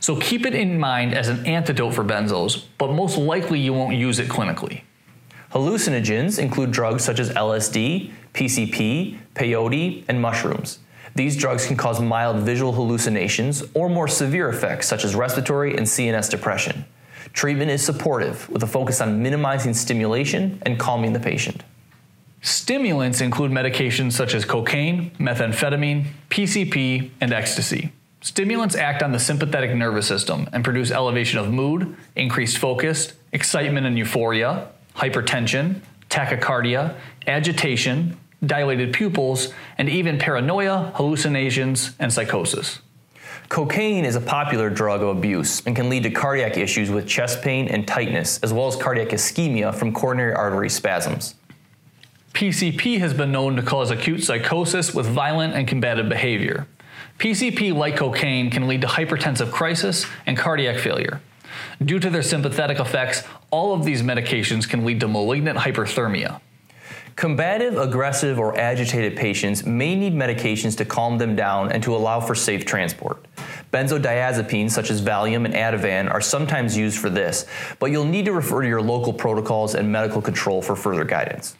So 0.00 0.16
keep 0.16 0.46
it 0.46 0.54
in 0.54 0.78
mind 0.78 1.14
as 1.14 1.28
an 1.28 1.44
antidote 1.46 1.94
for 1.94 2.04
benzos, 2.04 2.64
but 2.78 2.92
most 2.92 3.16
likely 3.18 3.58
you 3.60 3.72
won't 3.72 3.96
use 3.96 4.18
it 4.18 4.28
clinically. 4.28 4.82
Hallucinogens 5.54 6.40
include 6.40 6.72
drugs 6.72 7.04
such 7.04 7.20
as 7.20 7.30
LSD, 7.30 8.10
PCP, 8.34 9.18
peyote, 9.36 10.04
and 10.08 10.20
mushrooms. 10.20 10.80
These 11.14 11.36
drugs 11.36 11.64
can 11.64 11.76
cause 11.76 12.00
mild 12.00 12.38
visual 12.40 12.72
hallucinations 12.72 13.62
or 13.72 13.88
more 13.88 14.08
severe 14.08 14.48
effects 14.48 14.88
such 14.88 15.04
as 15.04 15.14
respiratory 15.14 15.76
and 15.76 15.86
CNS 15.86 16.28
depression. 16.28 16.84
Treatment 17.32 17.70
is 17.70 17.84
supportive 17.84 18.50
with 18.50 18.64
a 18.64 18.66
focus 18.66 19.00
on 19.00 19.22
minimizing 19.22 19.74
stimulation 19.74 20.60
and 20.62 20.76
calming 20.76 21.12
the 21.12 21.20
patient. 21.20 21.62
Stimulants 22.42 23.20
include 23.20 23.52
medications 23.52 24.12
such 24.12 24.34
as 24.34 24.44
cocaine, 24.44 25.12
methamphetamine, 25.20 26.06
PCP, 26.30 27.10
and 27.20 27.32
ecstasy. 27.32 27.92
Stimulants 28.20 28.74
act 28.74 29.04
on 29.04 29.12
the 29.12 29.20
sympathetic 29.20 29.72
nervous 29.74 30.08
system 30.08 30.48
and 30.52 30.64
produce 30.64 30.90
elevation 30.90 31.38
of 31.38 31.52
mood, 31.52 31.96
increased 32.16 32.58
focus, 32.58 33.12
excitement 33.32 33.86
and 33.86 33.96
euphoria, 33.96 34.68
hypertension, 34.96 35.80
tachycardia, 36.10 36.96
agitation, 37.26 38.16
dilated 38.44 38.92
pupils, 38.92 39.52
and 39.78 39.88
even 39.88 40.18
paranoia, 40.18 40.92
hallucinations, 40.94 41.94
and 41.98 42.12
psychosis. 42.12 42.80
Cocaine 43.48 44.04
is 44.04 44.16
a 44.16 44.20
popular 44.20 44.70
drug 44.70 45.02
of 45.02 45.08
abuse 45.08 45.64
and 45.66 45.76
can 45.76 45.90
lead 45.90 46.02
to 46.04 46.10
cardiac 46.10 46.56
issues 46.56 46.90
with 46.90 47.06
chest 47.06 47.42
pain 47.42 47.68
and 47.68 47.86
tightness, 47.86 48.38
as 48.42 48.52
well 48.52 48.66
as 48.66 48.76
cardiac 48.76 49.08
ischemia 49.08 49.74
from 49.74 49.92
coronary 49.92 50.34
artery 50.34 50.70
spasms. 50.70 51.34
PCP 52.32 52.98
has 52.98 53.14
been 53.14 53.30
known 53.30 53.54
to 53.56 53.62
cause 53.62 53.90
acute 53.90 54.24
psychosis 54.24 54.94
with 54.94 55.06
violent 55.06 55.54
and 55.54 55.68
combative 55.68 56.08
behavior. 56.08 56.66
PCP, 57.18 57.74
like 57.74 57.96
cocaine, 57.96 58.50
can 58.50 58.66
lead 58.66 58.80
to 58.80 58.88
hypertensive 58.88 59.52
crisis 59.52 60.04
and 60.26 60.36
cardiac 60.36 60.78
failure. 60.78 61.20
Due 61.82 61.98
to 61.98 62.10
their 62.10 62.22
sympathetic 62.22 62.78
effects, 62.78 63.24
all 63.50 63.72
of 63.74 63.84
these 63.84 64.02
medications 64.02 64.68
can 64.68 64.84
lead 64.84 65.00
to 65.00 65.08
malignant 65.08 65.58
hyperthermia. 65.58 66.40
Combative, 67.16 67.78
aggressive, 67.78 68.40
or 68.40 68.58
agitated 68.58 69.16
patients 69.16 69.64
may 69.64 69.94
need 69.94 70.14
medications 70.14 70.76
to 70.76 70.84
calm 70.84 71.16
them 71.16 71.36
down 71.36 71.70
and 71.70 71.82
to 71.82 71.94
allow 71.94 72.20
for 72.20 72.34
safe 72.34 72.64
transport. 72.64 73.24
Benzodiazepines 73.72 74.72
such 74.72 74.90
as 74.90 75.00
Valium 75.00 75.44
and 75.44 75.54
Ativan 75.54 76.10
are 76.12 76.20
sometimes 76.20 76.76
used 76.76 76.98
for 76.98 77.10
this, 77.10 77.46
but 77.78 77.92
you'll 77.92 78.04
need 78.04 78.24
to 78.24 78.32
refer 78.32 78.62
to 78.62 78.68
your 78.68 78.82
local 78.82 79.12
protocols 79.12 79.74
and 79.74 79.90
medical 79.90 80.20
control 80.20 80.60
for 80.60 80.74
further 80.74 81.04
guidance. 81.04 81.56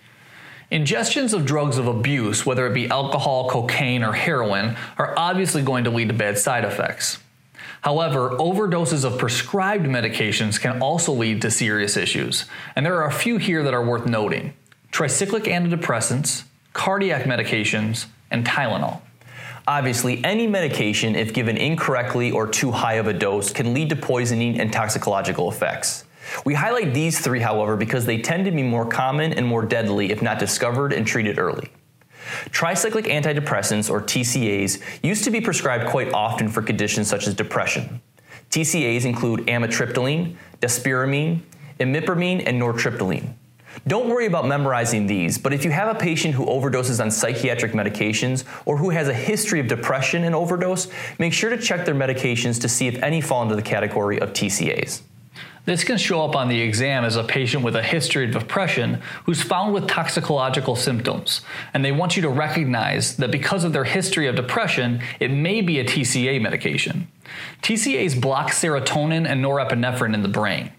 Ingestions 0.72 1.33
of 1.33 1.44
drugs 1.44 1.79
of 1.79 1.87
abuse, 1.87 2.44
whether 2.44 2.66
it 2.66 2.74
be 2.74 2.88
alcohol, 2.88 3.48
cocaine, 3.48 4.03
or 4.03 4.12
heroin, 4.12 4.77
are 4.98 5.14
obviously 5.16 5.62
going 5.62 5.85
to 5.85 5.90
lead 5.90 6.09
to 6.09 6.14
bad 6.14 6.37
side 6.37 6.64
effects. 6.64 7.18
However, 7.85 8.31
overdoses 8.31 9.05
of 9.05 9.18
prescribed 9.18 9.85
medications 9.85 10.59
can 10.59 10.81
also 10.81 11.12
lead 11.12 11.42
to 11.42 11.51
serious 11.51 11.99
issues, 11.99 12.47
and 12.75 12.87
there 12.87 12.97
are 12.97 13.07
a 13.07 13.12
few 13.12 13.37
here 13.37 13.62
that 13.62 13.75
are 13.75 13.85
worth 13.85 14.07
noting 14.07 14.55
tricyclic 14.90 15.42
antidepressants, 15.42 16.44
cardiac 16.73 17.25
medications, 17.25 18.07
and 18.31 18.47
Tylenol. 18.47 19.03
Obviously, 19.68 20.25
any 20.25 20.47
medication, 20.47 21.14
if 21.14 21.35
given 21.35 21.59
incorrectly 21.59 22.31
or 22.31 22.47
too 22.47 22.70
high 22.70 22.94
of 22.94 23.07
a 23.07 23.12
dose, 23.12 23.51
can 23.51 23.75
lead 23.75 23.90
to 23.90 23.97
poisoning 23.97 24.59
and 24.59 24.73
toxicological 24.73 25.51
effects. 25.51 26.05
We 26.47 26.55
highlight 26.55 26.94
these 26.94 27.20
three, 27.20 27.40
however, 27.40 27.77
because 27.77 28.07
they 28.07 28.16
tend 28.16 28.47
to 28.47 28.51
be 28.51 28.62
more 28.62 28.87
common 28.87 29.35
and 29.35 29.47
more 29.47 29.62
deadly 29.62 30.11
if 30.11 30.23
not 30.23 30.38
discovered 30.38 30.94
and 30.94 31.07
treated 31.07 31.38
early. 31.38 31.70
Tricyclic 32.51 33.07
antidepressants, 33.07 33.90
or 33.90 34.01
TCAs, 34.01 34.81
used 35.03 35.25
to 35.25 35.31
be 35.31 35.40
prescribed 35.40 35.88
quite 35.88 36.12
often 36.12 36.49
for 36.49 36.62
conditions 36.62 37.09
such 37.09 37.27
as 37.27 37.35
depression. 37.35 38.01
TCAs 38.51 39.05
include 39.05 39.40
amitriptyline, 39.47 40.37
desipramine, 40.61 41.40
imipramine, 41.81 42.42
and 42.47 42.61
nortriptyline. 42.61 43.35
Don't 43.87 44.09
worry 44.09 44.27
about 44.27 44.47
memorizing 44.47 45.07
these, 45.07 45.37
but 45.37 45.53
if 45.53 45.64
you 45.64 45.70
have 45.70 45.94
a 45.94 45.99
patient 45.99 46.35
who 46.35 46.47
overdoses 46.47 47.01
on 47.01 47.11
psychiatric 47.11 47.73
medications 47.73 48.44
or 48.64 48.77
who 48.77 48.90
has 48.90 49.09
a 49.09 49.14
history 49.14 49.59
of 49.59 49.66
depression 49.66 50.25
and 50.25 50.35
overdose, 50.35 50.88
make 51.18 51.33
sure 51.33 51.51
to 51.51 51.59
check 51.59 51.85
their 51.85 51.94
medications 51.94 52.61
to 52.61 52.68
see 52.68 52.87
if 52.87 53.03
any 53.03 53.20
fall 53.20 53.42
into 53.42 53.57
the 53.57 53.62
category 53.62 54.20
of 54.20 54.33
TCAs. 54.33 55.03
This 55.66 55.83
can 55.83 55.96
show 55.96 56.22
up 56.22 56.37
on 56.37 56.48
the 56.48 56.61
exam 56.61 57.05
as 57.05 57.16
a 57.16 57.24
patient 57.24 57.64
with 57.64 57.74
a 57.74 57.83
history 57.83 58.27
of 58.27 58.33
depression 58.33 59.00
who's 59.24 59.42
found 59.42 59.72
with 59.72 59.88
toxicological 59.88 60.77
symptoms, 60.77 61.40
and 61.72 61.83
they 61.83 61.92
want 61.92 62.16
you 62.16 62.22
to 62.22 62.29
recognize 62.29 63.16
that 63.16 63.31
because 63.31 63.64
of 63.64 63.72
their 63.72 63.85
history 63.85 64.27
of 64.27 64.37
depression, 64.37 65.00
it 65.20 65.31
may 65.31 65.62
be 65.62 65.79
a 65.79 65.85
TCA 65.85 66.40
medication. 66.40 67.09
TCAs 67.62 68.20
block 68.20 68.50
serotonin 68.50 69.27
and 69.27 69.42
norepinephrine 69.42 70.12
in 70.12 70.22
the 70.22 70.29
brain. 70.29 70.70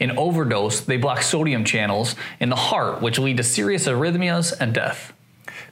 In 0.00 0.18
overdose, 0.18 0.80
they 0.80 0.96
block 0.96 1.22
sodium 1.22 1.64
channels 1.64 2.16
in 2.40 2.48
the 2.50 2.56
heart, 2.56 3.00
which 3.00 3.20
lead 3.20 3.36
to 3.36 3.44
serious 3.44 3.86
arrhythmias 3.86 4.52
and 4.58 4.74
death. 4.74 5.12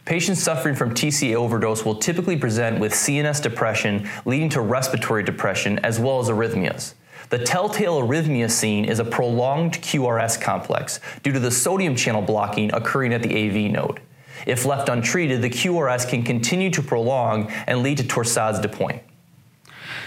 Patients 0.04 0.42
suffering 0.42 0.76
from 0.76 0.94
TCA 0.94 1.34
overdose 1.34 1.84
will 1.84 1.96
typically 1.96 2.36
present 2.36 2.78
with 2.78 2.92
CNS 2.92 3.42
depression 3.42 4.08
leading 4.24 4.48
to 4.50 4.60
respiratory 4.60 5.24
depression 5.24 5.80
as 5.80 5.98
well 5.98 6.20
as 6.20 6.28
arrhythmias. 6.28 6.94
The 7.30 7.38
telltale 7.38 8.02
arrhythmia 8.02 8.50
seen 8.50 8.84
is 8.84 8.98
a 8.98 9.04
prolonged 9.04 9.74
QRS 9.74 10.40
complex 10.40 10.98
due 11.22 11.30
to 11.30 11.38
the 11.38 11.52
sodium 11.52 11.94
channel 11.94 12.22
blocking 12.22 12.74
occurring 12.74 13.14
at 13.14 13.22
the 13.22 13.30
AV 13.30 13.70
node. 13.70 14.00
If 14.46 14.64
left 14.64 14.88
untreated, 14.88 15.40
the 15.40 15.50
QRS 15.50 16.08
can 16.08 16.24
continue 16.24 16.70
to 16.70 16.82
prolong 16.82 17.48
and 17.68 17.84
lead 17.84 17.98
to 17.98 18.04
torsades 18.04 18.60
de 18.60 18.68
pointes. 18.68 19.02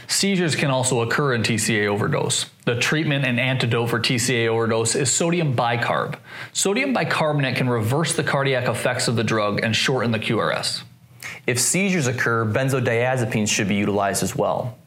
Seizures 0.07 0.55
can 0.55 0.69
also 0.69 0.99
occur 0.99 1.33
in 1.33 1.43
TCA 1.43 1.87
overdose. 1.87 2.47
The 2.65 2.75
treatment 2.75 3.23
and 3.23 3.39
antidote 3.39 3.89
for 3.89 4.01
TCA 4.01 4.49
overdose 4.49 4.93
is 4.93 5.09
sodium 5.09 5.55
bicarb. 5.55 6.17
Sodium 6.51 6.91
bicarbonate 6.91 7.55
can 7.55 7.69
reverse 7.69 8.13
the 8.13 8.23
cardiac 8.23 8.67
effects 8.67 9.07
of 9.07 9.15
the 9.15 9.23
drug 9.23 9.61
and 9.63 9.73
shorten 9.73 10.11
the 10.11 10.19
QRS. 10.19 10.83
If 11.47 11.57
seizures 11.57 12.07
occur, 12.07 12.45
benzodiazepines 12.45 13.47
should 13.47 13.69
be 13.69 13.75
utilized 13.75 14.23
as 14.23 14.35
well. 14.35 14.77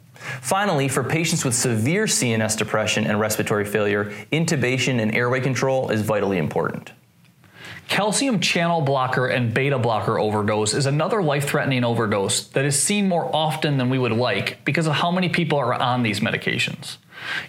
Finally, 0.40 0.88
for 0.88 1.02
patients 1.02 1.44
with 1.44 1.54
severe 1.54 2.04
CNS 2.04 2.56
depression 2.56 3.06
and 3.06 3.20
respiratory 3.20 3.64
failure, 3.64 4.12
intubation 4.32 5.00
and 5.00 5.14
airway 5.14 5.40
control 5.40 5.90
is 5.90 6.02
vitally 6.02 6.38
important. 6.38 6.92
Calcium 7.88 8.40
channel 8.40 8.80
blocker 8.80 9.28
and 9.28 9.54
beta 9.54 9.78
blocker 9.78 10.18
overdose 10.18 10.74
is 10.74 10.86
another 10.86 11.22
life 11.22 11.48
threatening 11.48 11.84
overdose 11.84 12.48
that 12.48 12.64
is 12.64 12.80
seen 12.80 13.08
more 13.08 13.34
often 13.34 13.78
than 13.78 13.88
we 13.88 13.98
would 13.98 14.12
like 14.12 14.64
because 14.64 14.88
of 14.88 14.94
how 14.94 15.10
many 15.12 15.28
people 15.28 15.58
are 15.58 15.72
on 15.72 16.02
these 16.02 16.18
medications. 16.18 16.96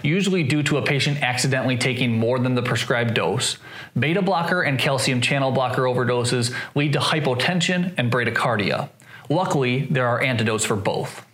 Usually, 0.03 0.43
due 0.43 0.63
to 0.63 0.77
a 0.77 0.81
patient 0.81 1.21
accidentally 1.23 1.75
taking 1.75 2.17
more 2.17 2.39
than 2.39 2.55
the 2.55 2.61
prescribed 2.61 3.15
dose, 3.15 3.57
beta 3.97 4.21
blocker 4.21 4.61
and 4.61 4.77
calcium 4.77 5.21
channel 5.21 5.51
blocker 5.51 5.83
overdoses 5.83 6.53
lead 6.75 6.93
to 6.93 6.99
hypotension 6.99 7.93
and 7.97 8.11
bradycardia. 8.11 8.89
Luckily, 9.29 9.87
there 9.89 10.07
are 10.07 10.21
antidotes 10.21 10.63
for 10.63 10.75
both. 10.75 11.26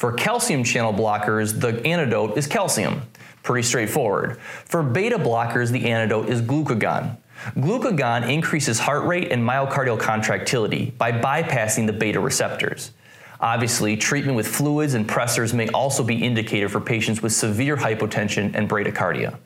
For 0.00 0.12
calcium 0.12 0.64
channel 0.64 0.94
blockers, 0.94 1.60
the 1.60 1.86
antidote 1.86 2.38
is 2.38 2.46
calcium. 2.46 3.02
Pretty 3.42 3.62
straightforward. 3.68 4.40
For 4.64 4.82
beta 4.82 5.18
blockers, 5.18 5.70
the 5.70 5.90
antidote 5.90 6.30
is 6.30 6.40
glucagon. 6.40 7.18
Glucagon 7.56 8.26
increases 8.26 8.78
heart 8.78 9.04
rate 9.04 9.30
and 9.30 9.46
myocardial 9.46 10.00
contractility 10.00 10.94
by 10.96 11.12
bypassing 11.12 11.86
the 11.86 11.92
beta 11.92 12.18
receptors. 12.18 12.92
Obviously, 13.40 13.94
treatment 13.94 14.36
with 14.36 14.48
fluids 14.48 14.94
and 14.94 15.06
pressors 15.06 15.52
may 15.52 15.68
also 15.68 16.02
be 16.02 16.24
indicated 16.24 16.70
for 16.70 16.80
patients 16.80 17.20
with 17.20 17.34
severe 17.34 17.76
hypotension 17.76 18.54
and 18.54 18.70
bradycardia. 18.70 19.36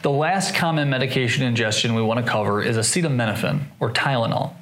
The 0.00 0.10
last 0.10 0.54
common 0.54 0.88
medication 0.88 1.42
ingestion 1.42 1.94
we 1.94 2.00
want 2.00 2.24
to 2.24 2.30
cover 2.30 2.62
is 2.62 2.78
acetaminophen, 2.78 3.64
or 3.78 3.92
Tylenol. 3.92 4.54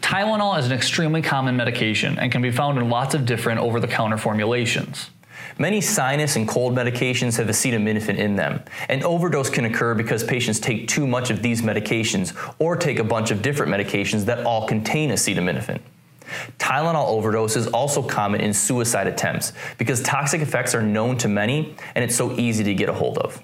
Tylenol 0.00 0.58
is 0.58 0.66
an 0.66 0.72
extremely 0.72 1.22
common 1.22 1.56
medication 1.56 2.18
and 2.18 2.32
can 2.32 2.42
be 2.42 2.50
found 2.50 2.78
in 2.78 2.88
lots 2.88 3.14
of 3.14 3.24
different 3.26 3.60
over 3.60 3.80
the 3.80 3.88
counter 3.88 4.18
formulations. 4.18 5.10
Many 5.58 5.80
sinus 5.80 6.36
and 6.36 6.48
cold 6.48 6.74
medications 6.74 7.36
have 7.36 7.48
acetaminophen 7.48 8.16
in 8.16 8.36
them. 8.36 8.62
An 8.88 9.02
overdose 9.02 9.50
can 9.50 9.64
occur 9.66 9.94
because 9.94 10.24
patients 10.24 10.58
take 10.58 10.88
too 10.88 11.06
much 11.06 11.30
of 11.30 11.42
these 11.42 11.62
medications 11.62 12.34
or 12.58 12.76
take 12.76 12.98
a 12.98 13.04
bunch 13.04 13.30
of 13.30 13.42
different 13.42 13.72
medications 13.72 14.24
that 14.24 14.46
all 14.46 14.66
contain 14.66 15.10
acetaminophen. 15.10 15.80
Tylenol 16.58 17.08
overdose 17.08 17.56
is 17.56 17.66
also 17.68 18.02
common 18.02 18.40
in 18.40 18.54
suicide 18.54 19.06
attempts 19.06 19.52
because 19.78 20.02
toxic 20.02 20.40
effects 20.40 20.74
are 20.74 20.82
known 20.82 21.18
to 21.18 21.28
many 21.28 21.74
and 21.94 22.04
it's 22.04 22.16
so 22.16 22.32
easy 22.38 22.64
to 22.64 22.74
get 22.74 22.88
a 22.88 22.92
hold 22.92 23.18
of. 23.18 23.42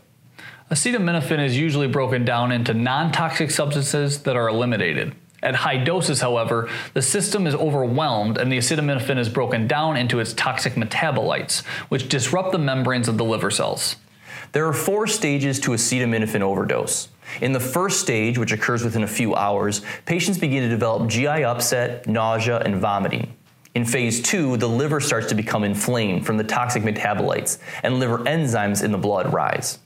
Acetaminophen 0.71 1.45
is 1.45 1.57
usually 1.57 1.87
broken 1.87 2.25
down 2.25 2.51
into 2.51 2.75
non 2.75 3.13
toxic 3.13 3.51
substances 3.51 4.23
that 4.23 4.37
are 4.37 4.49
eliminated. 4.49 5.15
At 5.47 5.55
high 5.55 5.77
doses, 5.77 6.21
however, 6.21 6.69
the 6.93 7.01
system 7.01 7.47
is 7.47 7.55
overwhelmed 7.55 8.37
and 8.37 8.51
the 8.51 8.59
acetaminophen 8.59 9.17
is 9.17 9.29
broken 9.29 9.69
down 9.69 9.97
into 9.97 10.19
its 10.19 10.33
toxic 10.33 10.73
metabolites, 10.75 11.65
which 11.89 12.09
disrupt 12.09 12.51
the 12.51 12.59
membranes 12.59 13.07
of 13.07 13.17
the 13.17 13.25
liver 13.25 13.53
cells. 13.53 13.95
There 14.51 14.67
are 14.67 14.73
four 14.73 15.07
stages 15.07 15.61
to 15.61 15.71
acetaminophen 15.71 16.41
overdose. 16.41 17.11
In 17.41 17.53
the 17.53 17.61
first 17.61 18.01
stage, 18.01 18.39
which 18.39 18.51
occurs 18.51 18.83
within 18.83 19.05
a 19.05 19.07
few 19.07 19.37
hours, 19.37 19.83
patients 20.05 20.37
begin 20.37 20.65
to 20.65 20.69
develop 20.69 21.09
GI 21.09 21.45
upset, 21.45 22.09
nausea, 22.09 22.59
and 22.59 22.81
vomiting. 22.81 23.33
In 23.77 23.85
phase 23.85 24.21
two, 24.21 24.57
the 24.57 24.69
liver 24.69 24.99
starts 24.99 25.29
to 25.29 25.37
become 25.37 25.63
inflamed 25.63 26.27
from 26.27 26.39
the 26.39 26.45
toxic 26.45 26.83
metabolites, 26.83 27.59
and 27.85 28.01
liver 28.01 28.19
enzymes 28.19 28.83
in 28.83 28.91
the 28.91 28.99
blood 28.99 29.33
rise. 29.33 29.79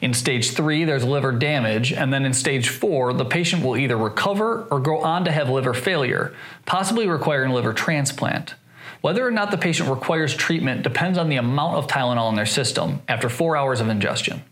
In 0.00 0.14
stage 0.14 0.52
three, 0.52 0.84
there's 0.84 1.04
liver 1.04 1.32
damage, 1.32 1.92
and 1.92 2.12
then 2.12 2.24
in 2.24 2.32
stage 2.32 2.70
four, 2.70 3.12
the 3.12 3.24
patient 3.24 3.62
will 3.62 3.76
either 3.76 3.98
recover 3.98 4.66
or 4.70 4.80
go 4.80 5.02
on 5.02 5.24
to 5.26 5.32
have 5.32 5.50
liver 5.50 5.74
failure, 5.74 6.34
possibly 6.64 7.06
requiring 7.06 7.50
liver 7.50 7.74
transplant. 7.74 8.54
Whether 9.02 9.26
or 9.26 9.30
not 9.30 9.50
the 9.50 9.58
patient 9.58 9.90
requires 9.90 10.34
treatment 10.34 10.82
depends 10.82 11.18
on 11.18 11.28
the 11.28 11.36
amount 11.36 11.76
of 11.76 11.86
Tylenol 11.86 12.30
in 12.30 12.36
their 12.36 12.46
system 12.46 13.02
after 13.08 13.28
four 13.28 13.56
hours 13.56 13.80
of 13.80 13.88
ingestion. 13.88 14.42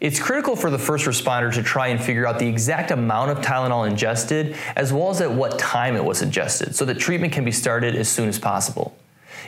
It's 0.00 0.20
critical 0.20 0.56
for 0.56 0.70
the 0.70 0.78
first 0.78 1.06
responder 1.06 1.52
to 1.54 1.62
try 1.62 1.88
and 1.88 2.02
figure 2.02 2.26
out 2.26 2.38
the 2.38 2.46
exact 2.46 2.90
amount 2.90 3.30
of 3.30 3.38
Tylenol 3.38 3.88
ingested, 3.88 4.56
as 4.76 4.92
well 4.92 5.10
as 5.10 5.20
at 5.20 5.30
what 5.30 5.58
time 5.58 5.96
it 5.96 6.04
was 6.04 6.20
ingested, 6.20 6.74
so 6.74 6.84
that 6.86 6.98
treatment 6.98 7.32
can 7.32 7.44
be 7.44 7.52
started 7.52 7.94
as 7.94 8.08
soon 8.08 8.28
as 8.28 8.38
possible. 8.38 8.96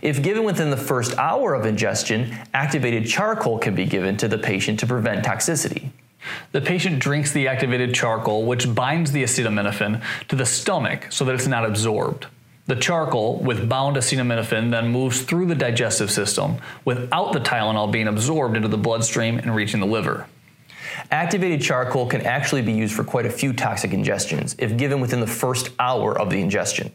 If 0.02 0.22
given 0.22 0.44
within 0.44 0.70
the 0.70 0.76
first 0.76 1.16
hour 1.18 1.54
of 1.54 1.66
ingestion, 1.66 2.36
activated 2.54 3.06
charcoal 3.06 3.58
can 3.58 3.74
be 3.74 3.84
given 3.84 4.16
to 4.18 4.28
the 4.28 4.38
patient 4.38 4.80
to 4.80 4.86
prevent 4.86 5.24
toxicity. 5.24 5.90
The 6.52 6.60
patient 6.60 6.98
drinks 6.98 7.32
the 7.32 7.48
activated 7.48 7.94
charcoal, 7.94 8.44
which 8.44 8.74
binds 8.74 9.12
the 9.12 9.22
acetaminophen 9.22 10.02
to 10.28 10.36
the 10.36 10.46
stomach 10.46 11.06
so 11.10 11.24
that 11.24 11.34
it's 11.34 11.46
not 11.46 11.64
absorbed. 11.64 12.26
The 12.66 12.76
charcoal, 12.76 13.38
with 13.38 13.68
bound 13.68 13.96
acetaminophen, 13.96 14.70
then 14.70 14.88
moves 14.88 15.22
through 15.22 15.46
the 15.46 15.54
digestive 15.54 16.10
system 16.10 16.58
without 16.84 17.32
the 17.32 17.40
Tylenol 17.40 17.90
being 17.90 18.08
absorbed 18.08 18.56
into 18.56 18.68
the 18.68 18.76
bloodstream 18.76 19.38
and 19.38 19.54
reaching 19.54 19.80
the 19.80 19.86
liver. 19.86 20.26
Activated 21.10 21.62
charcoal 21.62 22.06
can 22.06 22.20
actually 22.22 22.60
be 22.60 22.72
used 22.72 22.94
for 22.94 23.04
quite 23.04 23.24
a 23.24 23.30
few 23.30 23.54
toxic 23.54 23.92
ingestions 23.92 24.54
if 24.58 24.76
given 24.76 25.00
within 25.00 25.20
the 25.20 25.26
first 25.26 25.70
hour 25.78 26.18
of 26.18 26.28
the 26.28 26.40
ingestion. 26.40 26.92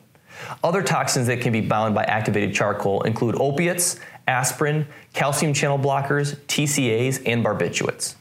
Other 0.64 0.82
toxins 0.82 1.28
that 1.28 1.42
can 1.42 1.52
be 1.52 1.62
bound 1.62 1.96
by 1.96 2.04
activated 2.04 2.54
charcoal 2.54 3.04
include 3.04 3.36
opiates, 3.40 4.00
aspirin, 4.28 4.88
calcium 5.14 5.54
channel 5.54 5.78
blockers, 5.78 6.36
TCAs, 6.48 7.22
and 7.26 7.44
barbiturates. 7.44 8.16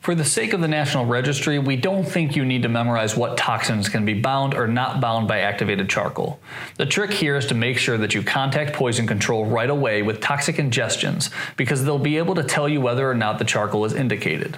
For 0.00 0.14
the 0.14 0.24
sake 0.24 0.54
of 0.54 0.62
the 0.62 0.68
National 0.68 1.04
Registry, 1.04 1.58
we 1.58 1.76
don't 1.76 2.04
think 2.04 2.34
you 2.34 2.46
need 2.46 2.62
to 2.62 2.70
memorize 2.70 3.18
what 3.18 3.36
toxins 3.36 3.90
can 3.90 4.06
be 4.06 4.14
bound 4.14 4.54
or 4.54 4.66
not 4.66 4.98
bound 4.98 5.28
by 5.28 5.40
activated 5.40 5.90
charcoal. 5.90 6.40
The 6.78 6.86
trick 6.86 7.10
here 7.10 7.36
is 7.36 7.44
to 7.46 7.54
make 7.54 7.76
sure 7.76 7.98
that 7.98 8.14
you 8.14 8.22
contact 8.22 8.72
poison 8.72 9.06
control 9.06 9.44
right 9.44 9.68
away 9.68 10.00
with 10.00 10.22
toxic 10.22 10.56
ingestions 10.56 11.28
because 11.58 11.84
they'll 11.84 11.98
be 11.98 12.16
able 12.16 12.34
to 12.36 12.42
tell 12.42 12.66
you 12.66 12.80
whether 12.80 13.10
or 13.10 13.14
not 13.14 13.38
the 13.38 13.44
charcoal 13.44 13.84
is 13.84 13.92
indicated. 13.92 14.56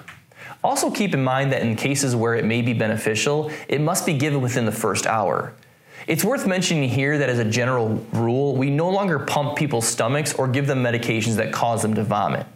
Also, 0.63 0.93
keep 0.93 1.13
in 1.13 1.25
mind 1.25 1.51
that 1.51 1.63
in 1.63 1.75
cases 1.75 2.15
where 2.15 2.37
it 2.37 2.45
may 2.45 2.63
be 2.63 2.73
beneficial, 2.73 3.51
it 3.67 3.81
must 3.81 4.07
be 4.07 4.17
given 4.17 4.41
within 4.41 4.65
the 4.65 4.71
first 4.71 5.09
hour. 5.09 5.55
It's 6.07 6.25
worth 6.25 6.47
mentioning 6.47 6.89
here 6.89 7.19
that 7.19 7.29
as 7.29 7.39
a 7.39 7.45
general 7.45 8.05
rule, 8.13 8.57
we 8.57 8.71
no 8.71 8.91
longer 8.91 9.21
pump 9.21 9.57
people's 9.57 9.87
stomachs 9.87 10.35
or 10.35 10.49
give 10.49 10.67
them 10.67 10.83
medications 10.83 11.37
that 11.37 11.53
cause 11.53 11.83
them 11.83 11.95
to 11.95 12.03
vomit. 12.03 12.47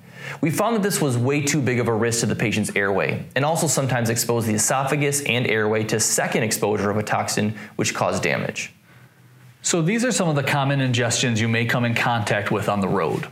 We 0.40 0.50
found 0.50 0.74
that 0.76 0.82
this 0.82 1.00
was 1.00 1.16
way 1.16 1.42
too 1.42 1.62
big 1.62 1.78
of 1.78 1.86
a 1.86 1.94
risk 1.94 2.20
to 2.20 2.26
the 2.26 2.34
patient's 2.34 2.74
airway 2.74 3.24
and 3.36 3.44
also 3.44 3.66
sometimes 3.68 4.10
exposed 4.10 4.48
the 4.48 4.54
esophagus 4.54 5.22
and 5.22 5.46
airway 5.46 5.84
to 5.84 6.00
second 6.00 6.42
exposure 6.42 6.90
of 6.90 6.96
a 6.96 7.02
toxin 7.02 7.54
which 7.76 7.94
caused 7.94 8.22
damage. 8.22 8.72
So, 9.62 9.82
these 9.82 10.04
are 10.04 10.12
some 10.12 10.28
of 10.28 10.36
the 10.36 10.44
common 10.44 10.80
ingestions 10.80 11.38
you 11.38 11.48
may 11.48 11.64
come 11.64 11.84
in 11.84 11.94
contact 11.94 12.50
with 12.50 12.68
on 12.68 12.80
the 12.80 12.88
road. 12.88 13.26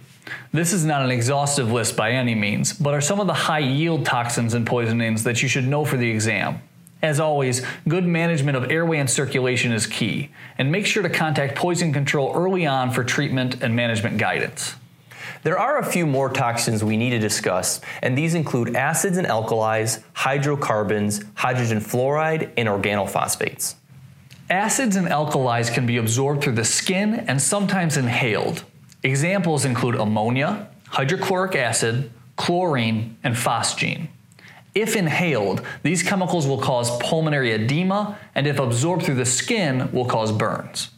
This 0.53 0.72
is 0.72 0.85
not 0.85 1.03
an 1.03 1.11
exhaustive 1.11 1.70
list 1.70 1.96
by 1.96 2.12
any 2.12 2.35
means, 2.35 2.72
but 2.72 2.94
are 2.94 3.00
some 3.00 3.20
of 3.20 3.27
the 3.27 3.35
high 3.35 3.61
yield 3.61 4.05
toxins 4.05 4.55
and 4.55 4.66
poisonings 4.66 5.24
that 5.24 5.42
you 5.42 5.48
should 5.48 5.66
know 5.66 5.85
for 5.85 5.96
the 5.96 6.11
exam. 6.11 6.61
As 7.05 7.21
always, 7.21 7.61
good 7.87 8.07
management 8.07 8.57
of 8.57 8.71
airway 8.71 8.97
and 8.97 9.11
circulation 9.11 9.73
is 9.73 9.87
key, 9.87 10.31
and 10.57 10.73
make 10.73 10.87
sure 10.87 11.03
to 11.03 11.11
contact 11.11 11.55
poison 11.55 11.93
control 11.93 12.33
early 12.35 12.64
on 12.64 12.90
for 12.90 13.05
treatment 13.05 13.62
and 13.62 13.77
management 13.77 14.17
guidance. 14.17 14.77
There 15.43 15.59
are 15.59 15.77
a 15.77 15.85
few 15.85 16.07
more 16.07 16.31
toxins 16.31 16.83
we 16.83 16.97
need 16.97 17.11
to 17.11 17.19
discuss, 17.19 17.83
and 18.01 18.17
these 18.17 18.33
include 18.33 18.75
acids 18.75 19.19
and 19.19 19.27
alkalis, 19.27 20.03
hydrocarbons, 20.14 21.23
hydrogen 21.35 21.81
fluoride, 21.81 22.51
and 22.57 22.71
organophosphates. 22.71 23.75
Acids 24.49 24.97
and 24.97 25.07
alkalis 25.07 25.71
can 25.71 25.85
be 25.85 25.99
absorbed 25.99 26.43
through 26.43 26.55
the 26.55 26.64
skin 26.64 27.17
and 27.29 27.43
sometimes 27.43 27.99
inhaled. 27.99 28.64
Examples 29.03 29.67
include 29.67 29.97
ammonia, 29.97 30.69
hydrochloric 30.88 31.55
acid, 31.55 32.11
chlorine, 32.37 33.19
and 33.23 33.35
phosgene. 33.35 34.09
If 34.75 34.97
inhaled, 34.97 35.63
these 35.83 36.03
chemicals 36.03 36.47
will 36.47 36.59
cause 36.59 36.97
pulmonary 36.99 37.53
edema, 37.53 38.19
and 38.35 38.47
if 38.47 38.59
absorbed 38.59 39.05
through 39.05 39.15
the 39.15 39.25
skin, 39.25 39.91
will 39.93 40.05
cause 40.05 40.33
burns. 40.33 40.91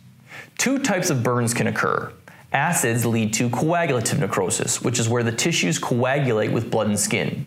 Two 0.57 0.79
types 0.79 1.11
of 1.11 1.23
burns 1.23 1.53
can 1.53 1.67
occur. 1.67 2.13
Acids 2.53 3.05
lead 3.05 3.35
to 3.35 3.51
coagulative 3.51 4.19
necrosis, 4.19 4.81
which 4.81 4.99
is 4.99 5.09
where 5.09 5.23
the 5.23 5.33
tissues 5.33 5.79
coagulate 5.79 6.53
with 6.53 6.71
blood 6.71 6.87
and 6.87 6.99
skin. 6.99 7.45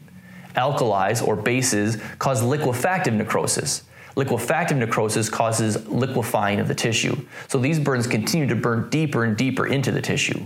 Alkalis, 0.56 1.26
or 1.26 1.36
bases, 1.36 1.98
cause 2.20 2.44
liquefactive 2.44 3.14
necrosis. 3.14 3.84
Liquefactive 4.16 4.78
necrosis 4.78 5.30
causes 5.30 5.88
liquefying 5.88 6.60
of 6.60 6.68
the 6.68 6.76
tissue, 6.76 7.16
so 7.48 7.58
these 7.58 7.80
burns 7.80 8.06
continue 8.06 8.48
to 8.48 8.56
burn 8.56 8.90
deeper 8.90 9.24
and 9.24 9.38
deeper 9.38 9.66
into 9.66 9.92
the 9.92 10.02
tissue. 10.02 10.44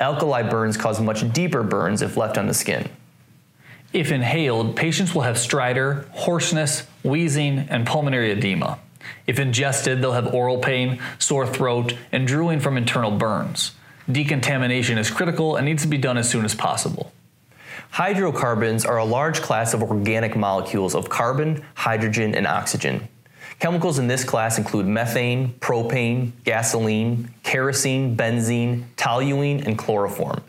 Alkali 0.00 0.42
burns 0.42 0.76
cause 0.76 1.00
much 1.00 1.32
deeper 1.32 1.62
burns 1.62 2.02
if 2.02 2.16
left 2.16 2.36
on 2.36 2.48
the 2.48 2.54
skin. 2.54 2.88
If 3.92 4.10
inhaled, 4.10 4.74
patients 4.74 5.14
will 5.14 5.22
have 5.22 5.36
stridor, 5.36 6.08
hoarseness, 6.10 6.86
wheezing, 7.04 7.66
and 7.68 7.86
pulmonary 7.86 8.30
edema. 8.30 8.78
If 9.26 9.38
ingested, 9.38 10.00
they'll 10.00 10.12
have 10.12 10.32
oral 10.32 10.58
pain, 10.58 11.00
sore 11.18 11.46
throat, 11.46 11.94
and 12.10 12.26
drooling 12.26 12.60
from 12.60 12.76
internal 12.76 13.10
burns. 13.10 13.72
Decontamination 14.10 14.98
is 14.98 15.10
critical 15.10 15.56
and 15.56 15.66
needs 15.66 15.82
to 15.82 15.88
be 15.88 15.98
done 15.98 16.16
as 16.16 16.28
soon 16.28 16.44
as 16.44 16.54
possible. 16.54 17.12
Hydrocarbons 17.90 18.86
are 18.86 18.96
a 18.96 19.04
large 19.04 19.42
class 19.42 19.74
of 19.74 19.82
organic 19.82 20.34
molecules 20.34 20.94
of 20.94 21.10
carbon, 21.10 21.62
hydrogen, 21.74 22.34
and 22.34 22.46
oxygen. 22.46 23.06
Chemicals 23.58 23.98
in 23.98 24.08
this 24.08 24.24
class 24.24 24.56
include 24.56 24.86
methane, 24.86 25.52
propane, 25.60 26.32
gasoline, 26.44 27.32
kerosene, 27.42 28.16
benzene, 28.16 28.84
toluene, 28.96 29.64
and 29.66 29.76
chloroform. 29.76 30.42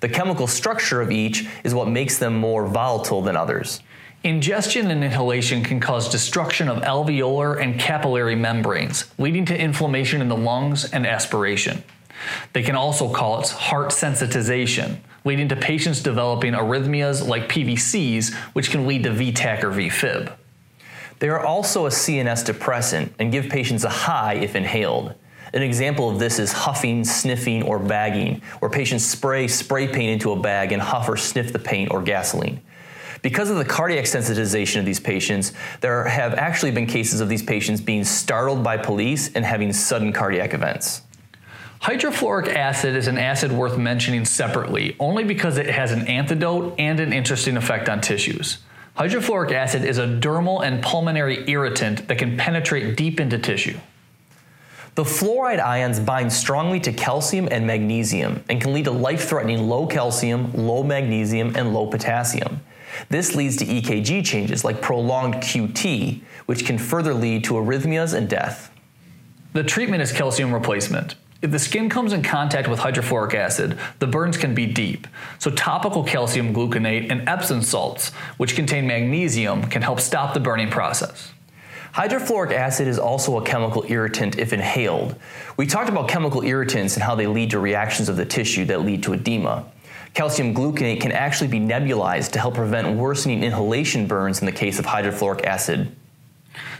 The 0.00 0.08
chemical 0.08 0.46
structure 0.46 1.00
of 1.00 1.10
each 1.10 1.46
is 1.64 1.74
what 1.74 1.88
makes 1.88 2.18
them 2.18 2.36
more 2.36 2.66
volatile 2.66 3.22
than 3.22 3.36
others. 3.36 3.80
Ingestion 4.24 4.90
and 4.90 5.04
inhalation 5.04 5.62
can 5.62 5.78
cause 5.78 6.08
destruction 6.08 6.68
of 6.68 6.82
alveolar 6.82 7.60
and 7.62 7.78
capillary 7.78 8.34
membranes, 8.34 9.04
leading 9.16 9.44
to 9.46 9.56
inflammation 9.56 10.20
in 10.20 10.28
the 10.28 10.36
lungs 10.36 10.90
and 10.90 11.06
aspiration. 11.06 11.82
They 12.52 12.62
can 12.62 12.74
also 12.74 13.12
cause 13.12 13.52
heart 13.52 13.90
sensitization, 13.90 14.98
leading 15.24 15.48
to 15.48 15.56
patients 15.56 16.02
developing 16.02 16.52
arrhythmias 16.52 17.26
like 17.26 17.48
PVCs, 17.48 18.34
which 18.54 18.70
can 18.70 18.86
lead 18.86 19.04
to 19.04 19.10
VTach 19.10 19.62
or 19.62 19.70
VFib. 19.70 20.32
They 21.20 21.28
are 21.28 21.44
also 21.44 21.86
a 21.86 21.90
CNS 21.90 22.44
depressant 22.44 23.12
and 23.18 23.32
give 23.32 23.48
patients 23.48 23.84
a 23.84 23.88
high 23.88 24.34
if 24.34 24.54
inhaled. 24.54 25.14
An 25.52 25.62
example 25.62 26.10
of 26.10 26.18
this 26.18 26.38
is 26.38 26.52
huffing, 26.52 27.04
sniffing, 27.04 27.62
or 27.62 27.78
bagging, 27.78 28.42
where 28.58 28.70
patients 28.70 29.04
spray 29.04 29.48
spray 29.48 29.88
paint 29.88 30.10
into 30.10 30.32
a 30.32 30.36
bag 30.40 30.72
and 30.72 30.82
huff 30.82 31.08
or 31.08 31.16
sniff 31.16 31.52
the 31.52 31.58
paint 31.58 31.90
or 31.90 32.02
gasoline. 32.02 32.60
Because 33.22 33.50
of 33.50 33.56
the 33.56 33.64
cardiac 33.64 34.04
sensitization 34.04 34.78
of 34.78 34.84
these 34.84 35.00
patients, 35.00 35.52
there 35.80 36.04
have 36.04 36.34
actually 36.34 36.70
been 36.70 36.86
cases 36.86 37.20
of 37.20 37.28
these 37.28 37.42
patients 37.42 37.80
being 37.80 38.04
startled 38.04 38.62
by 38.62 38.76
police 38.76 39.34
and 39.34 39.44
having 39.44 39.72
sudden 39.72 40.12
cardiac 40.12 40.54
events. 40.54 41.02
Hydrofluoric 41.82 42.54
acid 42.54 42.96
is 42.96 43.06
an 43.06 43.18
acid 43.18 43.52
worth 43.52 43.78
mentioning 43.78 44.24
separately, 44.24 44.96
only 44.98 45.24
because 45.24 45.58
it 45.58 45.66
has 45.66 45.92
an 45.92 46.06
antidote 46.08 46.74
and 46.78 47.00
an 47.00 47.12
interesting 47.12 47.56
effect 47.56 47.88
on 47.88 48.00
tissues. 48.00 48.58
Hydrofluoric 48.96 49.52
acid 49.52 49.84
is 49.84 49.98
a 49.98 50.06
dermal 50.06 50.64
and 50.64 50.82
pulmonary 50.82 51.48
irritant 51.48 52.08
that 52.08 52.18
can 52.18 52.36
penetrate 52.36 52.96
deep 52.96 53.20
into 53.20 53.38
tissue. 53.38 53.78
The 54.98 55.04
fluoride 55.04 55.60
ions 55.60 56.00
bind 56.00 56.32
strongly 56.32 56.80
to 56.80 56.92
calcium 56.92 57.46
and 57.52 57.64
magnesium 57.64 58.42
and 58.48 58.60
can 58.60 58.72
lead 58.74 58.86
to 58.86 58.90
life 58.90 59.28
threatening 59.28 59.68
low 59.68 59.86
calcium, 59.86 60.52
low 60.54 60.82
magnesium, 60.82 61.54
and 61.54 61.72
low 61.72 61.86
potassium. 61.86 62.62
This 63.08 63.36
leads 63.36 63.56
to 63.58 63.64
EKG 63.64 64.24
changes 64.24 64.64
like 64.64 64.82
prolonged 64.82 65.34
QT, 65.34 66.20
which 66.46 66.66
can 66.66 66.78
further 66.78 67.14
lead 67.14 67.44
to 67.44 67.54
arrhythmias 67.54 68.12
and 68.12 68.28
death. 68.28 68.72
The 69.52 69.62
treatment 69.62 70.02
is 70.02 70.10
calcium 70.10 70.52
replacement. 70.52 71.14
If 71.42 71.52
the 71.52 71.60
skin 71.60 71.88
comes 71.88 72.12
in 72.12 72.24
contact 72.24 72.66
with 72.66 72.80
hydrofluoric 72.80 73.34
acid, 73.34 73.78
the 74.00 74.08
burns 74.08 74.36
can 74.36 74.52
be 74.52 74.66
deep. 74.66 75.06
So, 75.38 75.52
topical 75.52 76.02
calcium 76.02 76.52
gluconate 76.52 77.08
and 77.08 77.28
Epsom 77.28 77.62
salts, 77.62 78.10
which 78.36 78.56
contain 78.56 78.88
magnesium, 78.88 79.62
can 79.62 79.82
help 79.82 80.00
stop 80.00 80.34
the 80.34 80.40
burning 80.40 80.70
process. 80.70 81.32
Hydrofluoric 81.94 82.52
acid 82.52 82.86
is 82.86 82.98
also 82.98 83.38
a 83.38 83.44
chemical 83.44 83.84
irritant 83.88 84.38
if 84.38 84.52
inhaled. 84.52 85.16
We 85.56 85.66
talked 85.66 85.88
about 85.88 86.08
chemical 86.08 86.42
irritants 86.42 86.94
and 86.94 87.02
how 87.02 87.14
they 87.14 87.26
lead 87.26 87.50
to 87.50 87.58
reactions 87.58 88.08
of 88.08 88.16
the 88.16 88.24
tissue 88.24 88.64
that 88.66 88.82
lead 88.82 89.02
to 89.04 89.14
edema. 89.14 89.64
Calcium 90.14 90.54
gluconate 90.54 91.00
can 91.00 91.12
actually 91.12 91.48
be 91.48 91.60
nebulized 91.60 92.32
to 92.32 92.38
help 92.38 92.54
prevent 92.54 92.96
worsening 92.96 93.42
inhalation 93.42 94.06
burns 94.06 94.40
in 94.40 94.46
the 94.46 94.52
case 94.52 94.78
of 94.78 94.86
hydrofluoric 94.86 95.44
acid. 95.44 95.94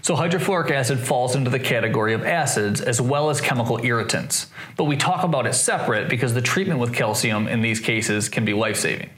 So, 0.02 0.14
hydrofluoric 0.14 0.70
acid 0.70 0.98
falls 0.98 1.36
into 1.36 1.50
the 1.50 1.58
category 1.58 2.14
of 2.14 2.24
acids 2.24 2.80
as 2.80 3.00
well 3.00 3.30
as 3.30 3.40
chemical 3.40 3.84
irritants, 3.84 4.48
but 4.76 4.84
we 4.84 4.96
talk 4.96 5.24
about 5.24 5.46
it 5.46 5.54
separate 5.54 6.08
because 6.08 6.34
the 6.34 6.42
treatment 6.42 6.80
with 6.80 6.94
calcium 6.94 7.46
in 7.48 7.62
these 7.62 7.80
cases 7.80 8.28
can 8.28 8.44
be 8.44 8.54
life 8.54 8.76
saving. 8.76 9.10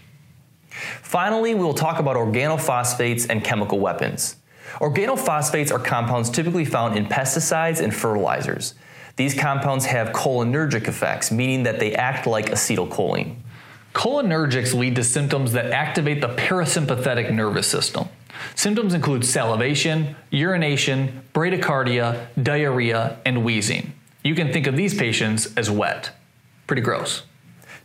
Finally, 0.71 1.55
we 1.55 1.65
will 1.65 1.75
talk 1.75 1.99
about 1.99 2.17
organophosphates 2.17 3.27
and 3.29 3.43
chemical 3.43 3.79
weapons. 3.79 4.37
Organophosphates 4.79 5.73
are 5.73 5.79
compounds 5.79 6.31
typically 6.31 6.65
found 6.65 6.97
in 6.97 7.07
pesticides 7.07 7.81
and 7.81 7.95
fertilizers. 7.95 8.75
These 9.17 9.35
compounds 9.35 9.87
have 9.87 10.09
cholinergic 10.09 10.89
effects, 10.89 11.31
meaning 11.31 11.65
that 11.65 11.81
they 11.81 11.95
act 11.95 12.27
like 12.27 12.47
acetylcholine. 12.47 13.37
Cholinergics 13.95 14.73
lead 14.73 14.97
to 14.97 15.05
symptoms 15.05 15.53
that 15.53 15.73
activate 15.73 16.21
the 16.21 16.29
parasympathetic 16.29 17.33
nervous 17.33 17.67
system. 17.67 18.09
Symptoms 18.55 18.95
include 18.95 19.25
salivation, 19.25 20.15
urination, 20.31 21.23
bradycardia, 21.35 22.29
diarrhea, 22.43 23.19
and 23.27 23.45
wheezing. 23.45 23.93
You 24.23 24.35
can 24.35 24.53
think 24.53 24.67
of 24.67 24.77
these 24.77 24.95
patients 24.95 25.53
as 25.57 25.71
wet. 25.71 26.13
Pretty 26.67 26.83
gross. 26.83 27.25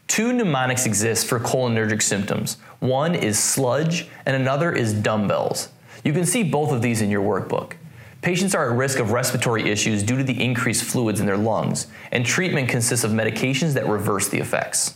Two 0.07 0.31
mnemonics 0.31 0.85
exist 0.85 1.25
for 1.27 1.39
cholinergic 1.39 2.01
symptoms. 2.01 2.57
One 2.79 3.15
is 3.15 3.39
sludge, 3.39 4.07
and 4.25 4.35
another 4.35 4.71
is 4.71 4.93
dumbbells. 4.93 5.69
You 6.05 6.13
can 6.13 6.25
see 6.25 6.43
both 6.43 6.71
of 6.71 6.81
these 6.81 7.01
in 7.01 7.09
your 7.09 7.23
workbook. 7.23 7.73
Patients 8.21 8.55
are 8.55 8.71
at 8.71 8.77
risk 8.77 8.99
of 8.99 9.11
respiratory 9.11 9.69
issues 9.69 10.03
due 10.03 10.17
to 10.17 10.23
the 10.23 10.41
increased 10.41 10.83
fluids 10.83 11.19
in 11.19 11.25
their 11.25 11.37
lungs, 11.37 11.87
and 12.11 12.25
treatment 12.25 12.69
consists 12.69 13.03
of 13.03 13.11
medications 13.11 13.73
that 13.73 13.87
reverse 13.87 14.29
the 14.29 14.39
effects. 14.39 14.95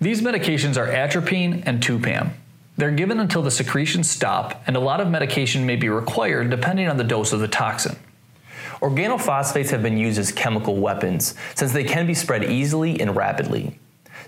These 0.00 0.22
medications 0.22 0.76
are 0.76 0.90
atropine 0.90 1.62
and 1.66 1.82
2-PAM. 1.82 2.32
They're 2.76 2.90
given 2.90 3.20
until 3.20 3.42
the 3.42 3.50
secretions 3.50 4.10
stop, 4.10 4.62
and 4.66 4.74
a 4.74 4.80
lot 4.80 5.00
of 5.00 5.10
medication 5.10 5.66
may 5.66 5.76
be 5.76 5.90
required 5.90 6.50
depending 6.50 6.88
on 6.88 6.96
the 6.96 7.04
dose 7.04 7.32
of 7.32 7.40
the 7.40 7.48
toxin. 7.48 7.96
Organophosphates 8.80 9.70
have 9.70 9.82
been 9.82 9.98
used 9.98 10.18
as 10.18 10.32
chemical 10.32 10.76
weapons 10.76 11.34
since 11.54 11.72
they 11.72 11.84
can 11.84 12.06
be 12.06 12.14
spread 12.14 12.50
easily 12.50 13.00
and 13.00 13.14
rapidly. 13.14 13.78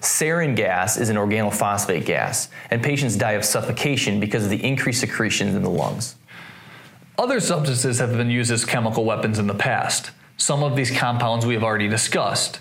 Sarin 0.05 0.55
gas 0.55 0.99
is 0.99 1.09
an 1.09 1.17
organophosphate 1.17 2.05
gas, 2.05 2.49
and 2.71 2.83
patients 2.83 3.17
die 3.17 3.33
of 3.33 3.45
suffocation 3.45 4.21
because 4.21 4.45
of 4.45 4.51
the 4.51 4.63
increased 4.63 5.01
secretions 5.01 5.55
in 5.55 5.63
the 5.63 5.71
lungs. 5.71 6.17
Other 7.17 7.41
substances 7.41 8.01
have 8.01 8.13
been 8.13 8.31
used 8.31 8.51
as 8.51 8.65
chemical 8.65 9.05
weapons 9.05 9.39
in 9.39 9.47
the 9.47 9.55
past. 9.55 10.11
Some 10.37 10.63
of 10.63 10.77
these 10.77 10.91
compounds 10.91 11.47
we 11.47 11.55
have 11.55 11.65
already 11.65 11.89
discussed. 11.89 12.61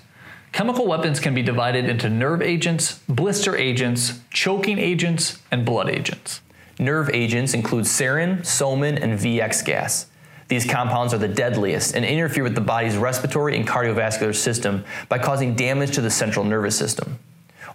Chemical 0.54 0.88
weapons 0.88 1.20
can 1.20 1.34
be 1.34 1.42
divided 1.42 1.86
into 1.86 2.10
nerve 2.10 2.42
agents, 2.42 3.00
blister 3.10 3.58
agents, 3.58 4.22
choking 4.30 4.80
agents, 4.80 5.40
and 5.52 5.66
blood 5.66 5.90
agents. 5.90 6.42
Nerve 6.80 7.10
agents 7.10 7.54
include 7.54 7.86
sarin, 7.86 8.40
soman, 8.40 9.02
and 9.02 9.20
VX 9.20 9.66
gas. 9.66 10.06
These 10.48 10.66
compounds 10.66 11.14
are 11.14 11.18
the 11.18 11.28
deadliest 11.28 11.96
and 11.96 12.06
interfere 12.06 12.44
with 12.44 12.56
the 12.56 12.62
body's 12.62 12.96
respiratory 12.96 13.58
and 13.58 13.68
cardiovascular 13.68 14.36
system 14.36 14.86
by 15.10 15.18
causing 15.18 15.56
damage 15.56 15.92
to 15.96 16.02
the 16.02 16.12
central 16.12 16.46
nervous 16.46 16.78
system. 16.78 17.20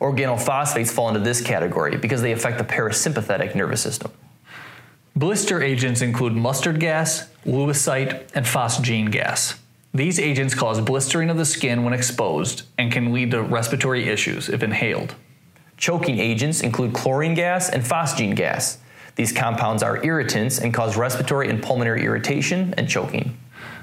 Organophosphates 0.01 0.91
fall 0.91 1.09
into 1.09 1.21
this 1.21 1.41
category 1.41 1.97
because 1.97 2.23
they 2.23 2.33
affect 2.33 2.59
the 2.59 2.65
parasympathetic 2.65 3.55
nervous 3.55 3.81
system. 3.81 4.13
Blister 5.17 5.61
agents 5.61 6.01
include 6.01 6.35
mustard 6.35 6.79
gas, 6.79 7.29
lewisite, 7.45 8.31
and 8.35 8.47
phosgene 8.47 9.11
gas. 9.11 9.59
These 9.93 10.21
agents 10.21 10.55
cause 10.55 10.81
blistering 10.81 11.31
of 11.31 11.37
the 11.37 11.45
skin 11.45 11.83
when 11.83 11.95
exposed 11.95 12.63
and 12.77 12.93
can 12.93 13.13
lead 13.13 13.33
to 13.33 13.43
respiratory 13.43 14.09
issues 14.09 14.49
if 14.49 14.63
inhaled. 14.63 15.17
Choking 15.77 16.19
agents 16.19 16.61
include 16.61 16.93
chlorine 16.93 17.35
gas 17.35 17.69
and 17.69 17.83
phosgene 17.83 18.37
gas. 18.37 18.79
These 19.17 19.33
compounds 19.33 19.83
are 19.83 20.05
irritants 20.05 20.61
and 20.61 20.73
cause 20.73 20.97
respiratory 20.97 21.49
and 21.49 21.61
pulmonary 21.61 22.05
irritation 22.05 22.75
and 22.77 22.89
choking. 22.89 23.37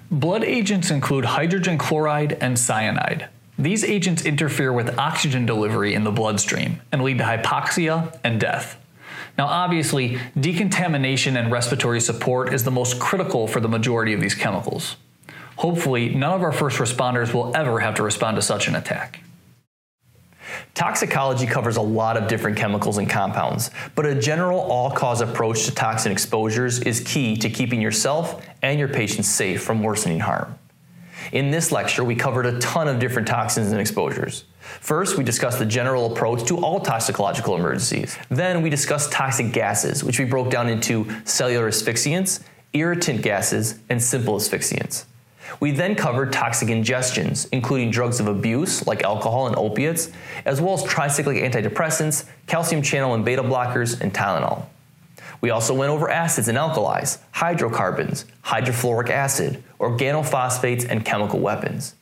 Blood 0.10 0.44
agents 0.44 0.92
include 0.92 1.26
hydrogen 1.26 1.78
chloride 1.78 2.38
and 2.40 2.58
cyanide. 2.58 3.28
These 3.58 3.84
agents 3.86 4.26
interfere 4.26 4.74
with 4.74 4.98
oxygen 5.00 5.46
delivery 5.46 5.94
in 5.94 6.04
the 6.04 6.12
bloodstream 6.12 6.82
and 6.92 7.02
lead 7.04 7.20
to 7.20 7.24
hypoxia 7.24 8.18
and 8.24 8.40
death. 8.40 8.78
Now, 9.38 9.48
obviously, 9.48 10.20
decontamination 10.40 11.38
and 11.38 11.52
respiratory 11.52 12.02
support 12.02 12.54
is 12.54 12.64
the 12.64 12.72
most 12.72 13.00
critical 13.00 13.48
for 13.48 13.60
the 13.60 13.68
majority 13.68 14.14
of 14.14 14.20
these 14.20 14.36
chemicals. 14.36 14.98
Hopefully, 15.58 16.10
none 16.10 16.34
of 16.34 16.44
our 16.44 16.52
first 16.52 16.80
responders 16.80 17.34
will 17.34 17.56
ever 17.56 17.80
have 17.80 17.96
to 17.96 18.04
respond 18.04 18.36
to 18.36 18.42
such 18.42 18.68
an 18.68 18.76
attack. 18.76 19.22
Toxicology 20.74 21.46
covers 21.46 21.78
a 21.78 21.82
lot 21.82 22.18
of 22.18 22.28
different 22.28 22.58
chemicals 22.58 22.98
and 22.98 23.10
compounds, 23.10 23.72
but 23.96 24.06
a 24.06 24.16
general 24.16 24.60
all 24.60 24.92
cause 24.92 25.22
approach 25.22 25.66
to 25.66 25.72
toxin 25.72 26.12
exposures 26.12 26.80
is 26.82 27.00
key 27.00 27.38
to 27.38 27.50
keeping 27.50 27.82
yourself 27.82 28.46
and 28.62 28.78
your 28.78 28.90
patients 28.90 29.30
safe 29.30 29.64
from 29.64 29.82
worsening 29.82 30.20
harm. 30.20 30.58
In 31.32 31.52
this 31.52 31.72
lecture, 31.72 32.04
we 32.04 32.16
covered 32.16 32.46
a 32.46 32.60
ton 32.60 32.88
of 32.88 33.00
different 33.00 33.28
toxins 33.28 33.72
and 33.72 33.82
exposures. 33.82 34.46
First, 34.60 35.18
we 35.18 35.24
discussed 35.24 35.60
the 35.60 35.66
general 35.66 36.12
approach 36.12 36.46
to 36.48 36.58
all 36.58 36.80
toxicological 36.80 37.56
emergencies. 37.56 38.18
Then, 38.30 38.62
we 38.62 38.70
discussed 38.70 39.12
toxic 39.12 39.52
gases, 39.52 40.04
which 40.04 40.20
we 40.20 40.26
broke 40.26 40.50
down 40.50 40.70
into 40.70 41.08
cellular 41.24 41.70
asphyxiants, 41.70 42.42
irritant 42.74 43.22
gases, 43.22 43.80
and 43.90 44.02
simple 44.02 44.36
asphyxiants. 44.36 45.06
We 45.60 45.72
then 45.72 45.96
covered 45.96 46.34
toxic 46.34 46.70
ingestions, 46.70 47.48
including 47.52 47.92
drugs 47.92 48.20
of 48.20 48.28
abuse 48.28 48.86
like 48.88 49.04
alcohol 49.04 49.48
and 49.48 49.56
opiates, 49.56 50.12
as 50.44 50.60
well 50.60 50.74
as 50.74 50.84
tricyclic 50.84 51.42
antidepressants, 51.42 52.26
calcium 52.48 52.82
channel 52.82 53.14
and 53.14 53.24
beta 53.24 53.44
blockers, 53.44 54.02
and 54.02 54.14
Tylenol. 54.14 54.66
We 55.46 55.52
also 55.52 55.76
went 55.76 55.92
over 55.92 56.10
acids 56.10 56.48
and 56.48 56.58
alkalis, 56.58 57.20
hydrocarbons, 57.30 58.26
hydrofluoric 58.46 59.12
acid, 59.12 59.64
organophosphates, 59.80 60.90
and 60.90 61.06
chemical 61.06 61.40
weapons. 61.40 61.94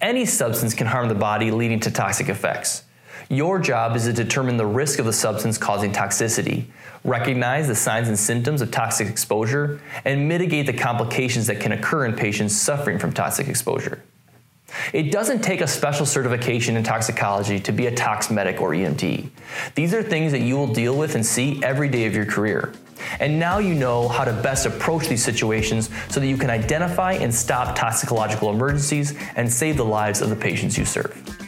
Any 0.00 0.26
substance 0.26 0.74
can 0.74 0.88
harm 0.88 1.08
the 1.08 1.14
body, 1.14 1.52
leading 1.52 1.78
to 1.78 1.92
toxic 1.92 2.28
effects. 2.28 2.82
Your 3.28 3.60
job 3.60 3.94
is 3.94 4.06
to 4.06 4.12
determine 4.12 4.56
the 4.56 4.66
risk 4.66 4.98
of 4.98 5.04
the 5.06 5.12
substance 5.12 5.56
causing 5.56 5.92
toxicity, 5.92 6.64
recognize 7.04 7.68
the 7.68 7.76
signs 7.76 8.08
and 8.08 8.18
symptoms 8.18 8.60
of 8.60 8.72
toxic 8.72 9.06
exposure, 9.06 9.80
and 10.04 10.28
mitigate 10.28 10.66
the 10.66 10.72
complications 10.72 11.46
that 11.46 11.60
can 11.60 11.70
occur 11.70 12.06
in 12.06 12.16
patients 12.16 12.56
suffering 12.56 12.98
from 12.98 13.12
toxic 13.12 13.46
exposure. 13.46 14.02
It 14.92 15.12
doesn't 15.12 15.42
take 15.42 15.60
a 15.60 15.66
special 15.66 16.06
certification 16.06 16.76
in 16.76 16.82
toxicology 16.82 17.60
to 17.60 17.72
be 17.72 17.86
a 17.86 17.94
tox 17.94 18.30
medic 18.30 18.60
or 18.60 18.70
EMT. 18.70 19.28
These 19.74 19.94
are 19.94 20.02
things 20.02 20.32
that 20.32 20.40
you 20.40 20.56
will 20.56 20.72
deal 20.72 20.96
with 20.96 21.14
and 21.14 21.24
see 21.24 21.62
every 21.62 21.88
day 21.88 22.06
of 22.06 22.14
your 22.14 22.26
career. 22.26 22.72
And 23.20 23.38
now 23.38 23.58
you 23.58 23.74
know 23.74 24.08
how 24.08 24.24
to 24.24 24.32
best 24.32 24.66
approach 24.66 25.08
these 25.08 25.22
situations 25.22 25.90
so 26.08 26.20
that 26.20 26.26
you 26.26 26.36
can 26.36 26.50
identify 26.50 27.12
and 27.12 27.34
stop 27.34 27.76
toxicological 27.76 28.50
emergencies 28.50 29.14
and 29.36 29.50
save 29.50 29.76
the 29.76 29.84
lives 29.84 30.20
of 30.20 30.30
the 30.30 30.36
patients 30.36 30.78
you 30.78 30.84
serve. 30.84 31.43